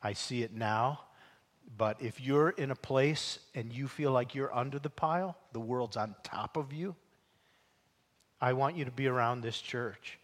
I 0.00 0.12
see 0.12 0.44
it 0.44 0.54
now. 0.54 1.00
But 1.76 2.00
if 2.00 2.20
you're 2.20 2.50
in 2.50 2.70
a 2.70 2.76
place 2.76 3.40
and 3.56 3.72
you 3.72 3.88
feel 3.88 4.12
like 4.12 4.36
you're 4.36 4.54
under 4.54 4.78
the 4.78 4.88
pile, 4.88 5.36
the 5.52 5.58
world's 5.58 5.96
on 5.96 6.14
top 6.22 6.56
of 6.56 6.72
you, 6.72 6.94
I 8.40 8.52
want 8.52 8.76
you 8.76 8.84
to 8.84 8.92
be 8.92 9.08
around 9.08 9.40
this 9.40 9.60
church. 9.60 10.20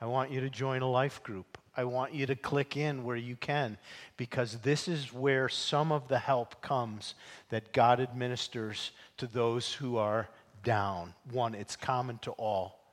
I 0.00 0.06
want 0.06 0.30
you 0.30 0.40
to 0.40 0.48
join 0.48 0.80
a 0.80 0.90
life 0.90 1.22
group. 1.22 1.58
I 1.76 1.84
want 1.84 2.14
you 2.14 2.24
to 2.24 2.34
click 2.34 2.78
in 2.78 3.04
where 3.04 3.16
you 3.16 3.36
can 3.36 3.76
because 4.16 4.60
this 4.60 4.88
is 4.88 5.12
where 5.12 5.50
some 5.50 5.92
of 5.92 6.08
the 6.08 6.18
help 6.18 6.62
comes 6.62 7.14
that 7.50 7.74
God 7.74 8.00
administers 8.00 8.92
to 9.18 9.26
those 9.26 9.74
who 9.74 9.98
are 9.98 10.30
down. 10.64 11.12
One, 11.32 11.54
it's 11.54 11.76
common 11.76 12.16
to 12.22 12.30
all. 12.30 12.85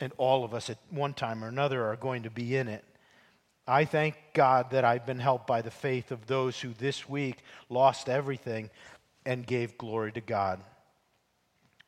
And 0.00 0.12
all 0.16 0.44
of 0.44 0.54
us 0.54 0.70
at 0.70 0.78
one 0.90 1.14
time 1.14 1.44
or 1.44 1.48
another 1.48 1.84
are 1.84 1.96
going 1.96 2.22
to 2.22 2.30
be 2.30 2.56
in 2.56 2.68
it. 2.68 2.84
I 3.66 3.84
thank 3.84 4.16
God 4.34 4.70
that 4.70 4.84
I've 4.84 5.06
been 5.06 5.20
helped 5.20 5.46
by 5.46 5.62
the 5.62 5.70
faith 5.70 6.10
of 6.10 6.26
those 6.26 6.58
who 6.58 6.72
this 6.78 7.08
week 7.08 7.38
lost 7.68 8.08
everything 8.08 8.70
and 9.24 9.46
gave 9.46 9.78
glory 9.78 10.12
to 10.12 10.20
God 10.20 10.60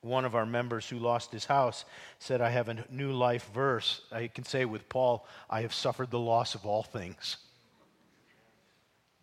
one 0.03 0.25
of 0.25 0.35
our 0.35 0.45
members 0.45 0.89
who 0.89 0.99
lost 0.99 1.31
his 1.33 1.45
house 1.45 1.85
said, 2.19 2.41
I 2.41 2.51
have 2.51 2.69
a 2.69 2.85
new 2.91 3.13
life 3.13 3.49
verse. 3.55 4.03
I 4.11 4.27
can 4.27 4.45
say 4.45 4.65
with 4.65 4.89
Paul, 4.89 5.27
I 5.49 5.63
have 5.63 5.73
suffered 5.73 6.11
the 6.11 6.19
loss 6.19 6.55
of 6.55 6.67
all 6.67 6.83
things. 6.83 7.37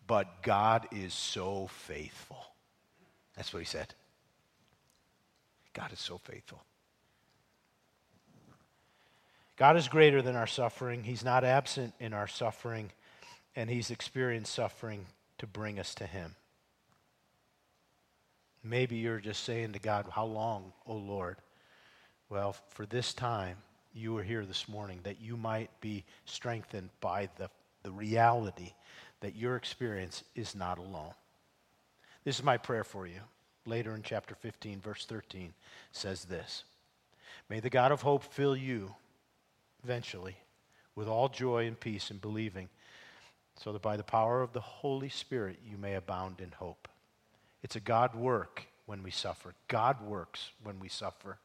But 0.06 0.42
God 0.42 0.88
is 0.90 1.14
so 1.14 1.68
faithful. 1.68 2.44
That's 3.36 3.52
what 3.52 3.60
he 3.60 3.66
said. 3.66 3.94
God 5.74 5.92
is 5.92 6.00
so 6.00 6.18
faithful. 6.18 6.62
God 9.60 9.76
is 9.76 9.88
greater 9.88 10.22
than 10.22 10.36
our 10.36 10.46
suffering. 10.46 11.04
He's 11.04 11.22
not 11.22 11.44
absent 11.44 11.92
in 12.00 12.14
our 12.14 12.26
suffering, 12.26 12.92
and 13.54 13.68
He's 13.68 13.90
experienced 13.90 14.54
suffering 14.54 15.04
to 15.36 15.46
bring 15.46 15.78
us 15.78 15.94
to 15.96 16.06
Him. 16.06 16.34
Maybe 18.64 18.96
you're 18.96 19.20
just 19.20 19.44
saying 19.44 19.74
to 19.74 19.78
God, 19.78 20.06
How 20.10 20.24
long, 20.24 20.72
O 20.86 20.94
Lord? 20.94 21.36
Well, 22.30 22.56
for 22.70 22.86
this 22.86 23.12
time, 23.12 23.58
you 23.92 24.16
are 24.16 24.22
here 24.22 24.46
this 24.46 24.66
morning 24.66 25.00
that 25.02 25.20
you 25.20 25.36
might 25.36 25.68
be 25.82 26.04
strengthened 26.24 26.88
by 27.02 27.28
the, 27.36 27.50
the 27.82 27.90
reality 27.90 28.72
that 29.20 29.36
your 29.36 29.56
experience 29.56 30.24
is 30.34 30.54
not 30.54 30.78
alone. 30.78 31.12
This 32.24 32.38
is 32.38 32.44
my 32.44 32.56
prayer 32.56 32.84
for 32.84 33.06
you. 33.06 33.20
Later 33.66 33.94
in 33.94 34.02
chapter 34.02 34.34
15, 34.34 34.80
verse 34.80 35.04
13, 35.04 35.52
says 35.92 36.24
this 36.24 36.64
May 37.50 37.60
the 37.60 37.68
God 37.68 37.92
of 37.92 38.00
hope 38.00 38.24
fill 38.24 38.56
you 38.56 38.94
eventually 39.82 40.36
with 40.94 41.08
all 41.08 41.28
joy 41.28 41.66
and 41.66 41.78
peace 41.78 42.10
in 42.10 42.18
believing, 42.18 42.68
so 43.56 43.72
that 43.72 43.82
by 43.82 43.96
the 43.96 44.02
power 44.02 44.42
of 44.42 44.52
the 44.52 44.60
Holy 44.60 45.08
Spirit 45.08 45.58
you 45.64 45.76
may 45.76 45.94
abound 45.94 46.40
in 46.40 46.50
hope. 46.52 46.88
It's 47.62 47.76
a 47.76 47.80
God 47.80 48.14
work 48.14 48.66
when 48.86 49.02
we 49.02 49.10
suffer. 49.10 49.54
God 49.68 50.04
works 50.04 50.50
when 50.62 50.80
we 50.80 50.88
suffer. 50.88 51.38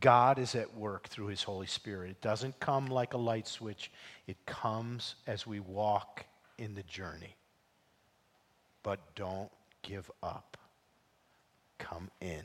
God 0.00 0.38
is 0.38 0.54
at 0.54 0.76
work 0.76 1.08
through 1.08 1.26
his 1.26 1.42
Holy 1.42 1.66
Spirit. 1.66 2.10
It 2.10 2.20
doesn't 2.20 2.60
come 2.60 2.86
like 2.86 3.14
a 3.14 3.18
light 3.18 3.48
switch, 3.48 3.90
it 4.26 4.36
comes 4.46 5.16
as 5.26 5.46
we 5.46 5.60
walk 5.60 6.24
in 6.58 6.74
the 6.74 6.82
journey. 6.84 7.36
But 8.82 9.00
don't 9.14 9.50
give 9.82 10.10
up. 10.22 10.56
Come 11.78 12.10
in. 12.20 12.42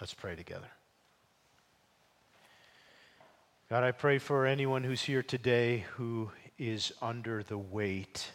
Let's 0.00 0.14
pray 0.14 0.36
together. 0.36 0.68
God, 3.70 3.82
I 3.82 3.92
pray 3.92 4.18
for 4.18 4.44
anyone 4.44 4.84
who's 4.84 5.00
here 5.00 5.22
today 5.22 5.86
who 5.94 6.30
is 6.58 6.92
under 7.00 7.42
the 7.42 7.56
weight 7.56 8.30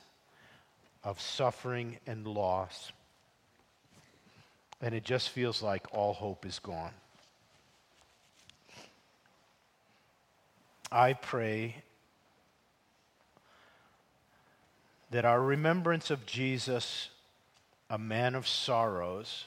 of 1.04 1.22
suffering 1.22 1.98
and 2.08 2.26
loss. 2.26 2.92
And 4.82 4.96
it 4.96 5.04
just 5.04 5.30
feels 5.30 5.62
like 5.62 5.86
all 5.92 6.14
hope 6.14 6.48
is 6.48 6.58
gone. 6.58 6.94
I 10.92 11.14
pray 11.14 11.76
that 15.12 15.26
our 15.26 15.42
remembrance 15.42 16.10
of 16.10 16.26
Jesus, 16.26 17.10
a 17.88 18.00
man 18.00 18.34
of 18.34 18.48
sorrows, 18.48 19.46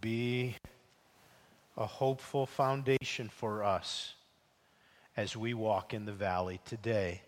be 0.00 0.54
a 1.76 1.86
hopeful 1.86 2.46
foundation 2.46 3.28
for 3.28 3.62
us 3.62 4.14
as 5.16 5.36
we 5.36 5.54
walk 5.54 5.92
in 5.92 6.04
the 6.06 6.12
valley 6.12 6.60
today. 6.64 7.22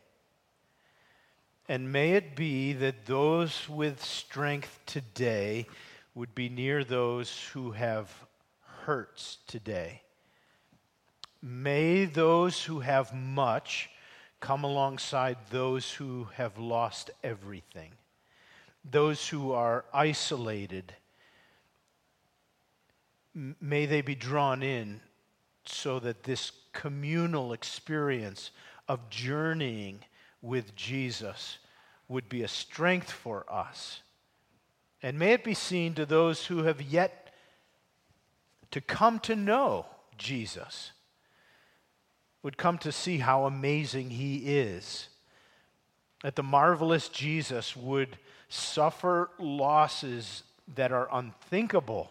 And 1.68 1.92
may 1.92 2.12
it 2.12 2.34
be 2.34 2.72
that 2.72 3.06
those 3.06 3.68
with 3.68 4.02
strength 4.02 4.80
today 4.86 5.66
would 6.14 6.34
be 6.34 6.48
near 6.48 6.82
those 6.82 7.48
who 7.52 7.72
have 7.72 8.10
hurts 8.84 9.38
today. 9.46 10.02
May 11.42 12.06
those 12.06 12.64
who 12.64 12.80
have 12.80 13.14
much 13.14 13.90
come 14.40 14.64
alongside 14.64 15.36
those 15.50 15.92
who 15.92 16.28
have 16.34 16.58
lost 16.58 17.10
everything, 17.22 17.90
those 18.84 19.28
who 19.28 19.52
are 19.52 19.84
isolated 19.92 20.94
may 23.60 23.86
they 23.86 24.00
be 24.00 24.14
drawn 24.14 24.62
in 24.62 25.00
so 25.64 25.98
that 26.00 26.24
this 26.24 26.52
communal 26.72 27.52
experience 27.52 28.50
of 28.88 29.10
journeying 29.10 30.00
with 30.40 30.74
Jesus 30.74 31.58
would 32.08 32.28
be 32.28 32.42
a 32.42 32.48
strength 32.48 33.10
for 33.10 33.44
us. 33.52 34.00
And 35.02 35.18
may 35.18 35.32
it 35.32 35.44
be 35.44 35.54
seen 35.54 35.94
to 35.94 36.06
those 36.06 36.46
who 36.46 36.64
have 36.64 36.82
yet 36.82 37.32
to 38.70 38.80
come 38.80 39.18
to 39.20 39.36
know 39.36 39.86
Jesus, 40.16 40.92
would 42.42 42.56
come 42.56 42.78
to 42.78 42.92
see 42.92 43.18
how 43.18 43.44
amazing 43.44 44.10
he 44.10 44.58
is. 44.58 45.08
That 46.22 46.34
the 46.34 46.42
marvelous 46.42 47.08
Jesus 47.08 47.76
would 47.76 48.18
suffer 48.48 49.30
losses 49.38 50.42
that 50.74 50.92
are 50.92 51.08
unthinkable 51.12 52.10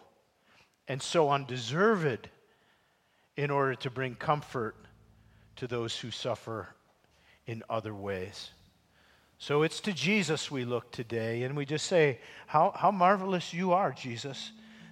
and 0.88 1.02
so 1.02 1.30
undeserved 1.30 2.28
in 3.36 3.50
order 3.50 3.74
to 3.76 3.90
bring 3.90 4.14
comfort 4.14 4.74
to 5.56 5.66
those 5.66 5.96
who 5.98 6.10
suffer 6.10 6.68
in 7.46 7.62
other 7.68 7.94
ways. 7.94 8.50
So 9.38 9.62
it's 9.62 9.80
to 9.80 9.92
Jesus 9.92 10.50
we 10.50 10.64
look 10.64 10.90
today, 10.90 11.44
and 11.44 11.56
we 11.56 11.64
just 11.64 11.86
say, 11.86 12.18
How, 12.46 12.72
how 12.74 12.90
marvelous 12.90 13.54
you 13.54 13.72
are, 13.72 13.92
Jesus, 13.92 14.50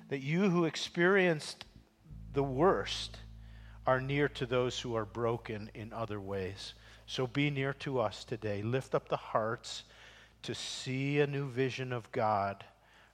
that 0.08 0.20
you 0.20 0.50
who 0.50 0.66
experienced 0.66 1.64
the 2.32 2.44
worst 2.44 3.16
are 3.86 4.00
near 4.00 4.28
to 4.28 4.46
those 4.46 4.78
who 4.78 4.94
are 4.94 5.04
broken 5.04 5.70
in 5.74 5.92
other 5.92 6.20
ways. 6.20 6.74
So 7.06 7.26
be 7.26 7.50
near 7.50 7.72
to 7.74 8.00
us 8.00 8.24
today. 8.24 8.62
Lift 8.62 8.94
up 8.94 9.08
the 9.08 9.16
hearts 9.16 9.84
to 10.42 10.54
see 10.54 11.20
a 11.20 11.26
new 11.26 11.48
vision 11.48 11.92
of 11.92 12.10
God 12.12 12.64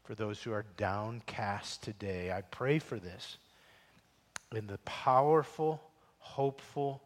for 0.05 0.15
those 0.15 0.43
who 0.43 0.53
are 0.53 0.65
downcast 0.77 1.83
today. 1.83 2.33
I 2.33 2.43
pray 2.43 2.79
for 2.79 2.99
this 2.99 3.38
in 4.55 4.67
the 4.67 4.79
powerful, 4.79 5.81
hopeful, 6.19 7.03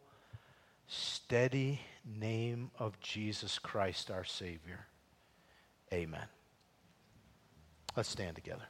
steady 0.88 1.80
name 2.18 2.70
of 2.78 2.98
Jesus 3.00 3.58
Christ, 3.58 4.10
our 4.10 4.24
Savior. 4.24 4.86
Amen. 5.92 6.26
Let's 7.96 8.08
stand 8.08 8.34
together. 8.34 8.66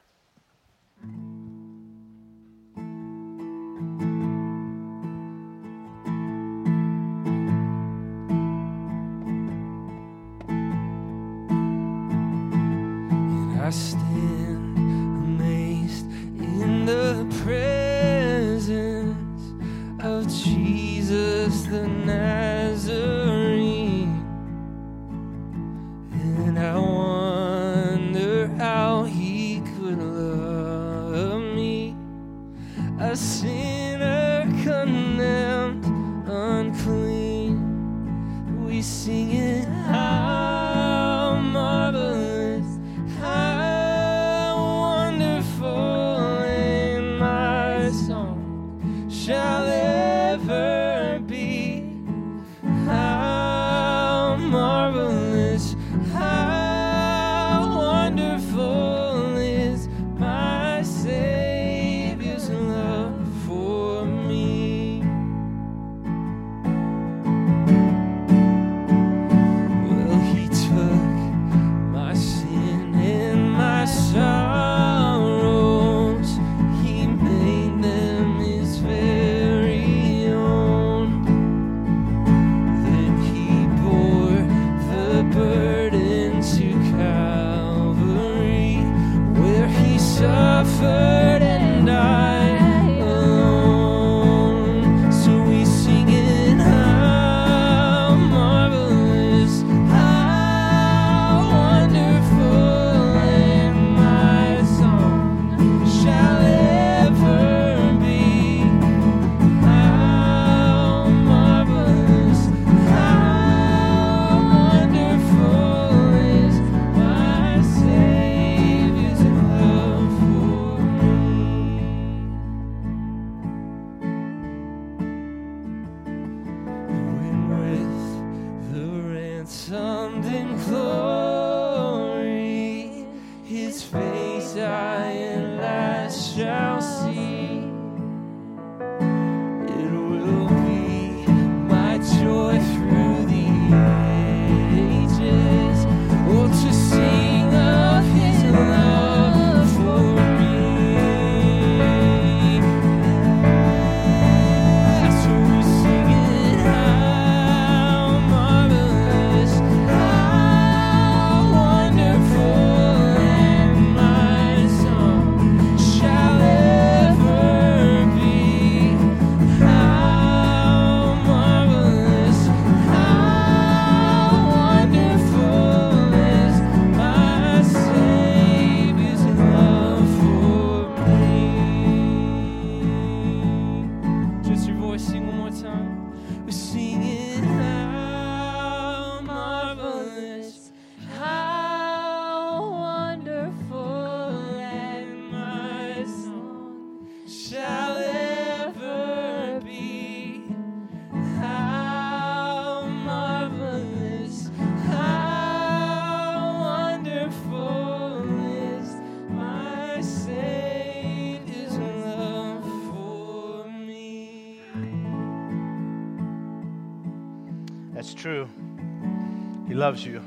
Loves 219.87 220.05
you. 220.05 220.21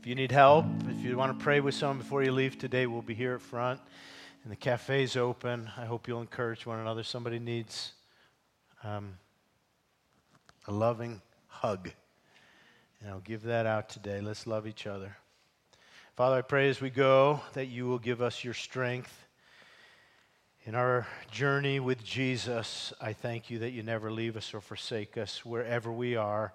If 0.00 0.04
you 0.04 0.16
need 0.16 0.32
help, 0.32 0.64
if 0.88 1.04
you 1.04 1.16
want 1.16 1.38
to 1.38 1.40
pray 1.40 1.60
with 1.60 1.76
someone 1.76 1.98
before 1.98 2.24
you 2.24 2.32
leave 2.32 2.58
today, 2.58 2.84
we'll 2.84 3.00
be 3.00 3.14
here 3.14 3.34
at 3.34 3.40
front. 3.40 3.80
And 4.42 4.50
the 4.50 4.56
cafe's 4.56 5.16
open. 5.16 5.70
I 5.76 5.84
hope 5.84 6.08
you'll 6.08 6.20
encourage 6.20 6.66
one 6.66 6.80
another. 6.80 7.04
Somebody 7.04 7.38
needs 7.38 7.92
um, 8.82 9.18
a 10.66 10.72
loving 10.72 11.22
hug. 11.46 11.92
And 13.00 13.08
I'll 13.08 13.20
give 13.20 13.44
that 13.44 13.66
out 13.66 13.88
today. 13.88 14.20
Let's 14.20 14.48
love 14.48 14.66
each 14.66 14.88
other. 14.88 15.16
Father, 16.16 16.38
I 16.38 16.42
pray 16.42 16.68
as 16.68 16.80
we 16.80 16.90
go 16.90 17.40
that 17.52 17.66
you 17.66 17.86
will 17.86 18.00
give 18.00 18.20
us 18.20 18.42
your 18.42 18.54
strength. 18.54 19.28
In 20.64 20.74
our 20.74 21.06
journey 21.30 21.78
with 21.78 22.02
Jesus, 22.02 22.92
I 23.00 23.12
thank 23.12 23.48
you 23.48 23.60
that 23.60 23.70
you 23.70 23.84
never 23.84 24.10
leave 24.10 24.36
us 24.36 24.52
or 24.54 24.60
forsake 24.60 25.16
us. 25.16 25.44
Wherever 25.44 25.92
we 25.92 26.16
are 26.16 26.52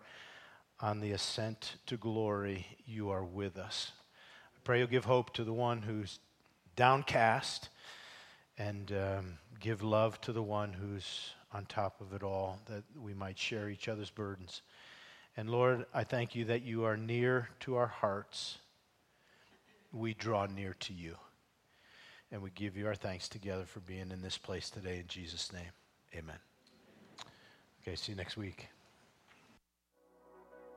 on 0.84 1.00
the 1.00 1.14
ascent 1.14 1.78
to 1.86 1.96
glory, 1.96 2.68
you 2.86 3.10
are 3.10 3.24
with 3.24 3.58
us. 3.58 3.94
I 4.54 4.60
pray 4.66 4.80
you'll 4.80 4.88
give 4.90 5.06
hope 5.06 5.34
to 5.36 5.46
the 5.46 5.54
one 5.54 5.82
who's 5.82 6.20
downcast 6.76 7.70
and 8.58 8.92
um, 8.92 9.38
give 9.62 9.82
love 9.82 10.20
to 10.22 10.34
the 10.34 10.44
one 10.44 10.74
who's 10.74 11.32
on 11.54 11.66
top 11.68 12.02
of 12.02 12.12
it 12.12 12.22
all, 12.22 12.60
that 12.68 12.84
we 13.02 13.14
might 13.14 13.40
share 13.40 13.70
each 13.70 13.88
other's 13.88 14.10
burdens. 14.10 14.62
And 15.38 15.50
Lord, 15.50 15.86
I 15.94 16.04
thank 16.04 16.36
you 16.36 16.44
that 16.46 16.64
you 16.64 16.84
are 16.84 16.98
near 16.98 17.48
to 17.62 17.78
our 17.78 17.88
hearts. 17.88 18.58
We 19.94 20.14
draw 20.14 20.48
near 20.48 20.76
to 20.82 20.94
you. 20.94 21.16
And 22.30 22.42
we 22.42 22.50
give 22.50 22.76
you 22.76 22.88
our 22.88 22.96
thanks 22.96 23.30
together 23.30 23.64
for 23.66 23.80
being 23.80 24.12
in 24.12 24.22
this 24.22 24.38
place 24.38 24.70
today 24.70 25.00
in 25.00 25.08
Jesus' 25.08 25.54
name. 25.54 25.72
Amen. 26.14 26.40
Okay, 27.82 27.96
see 27.96 28.12
you 28.12 28.18
next 28.18 28.36
week. 28.36 28.68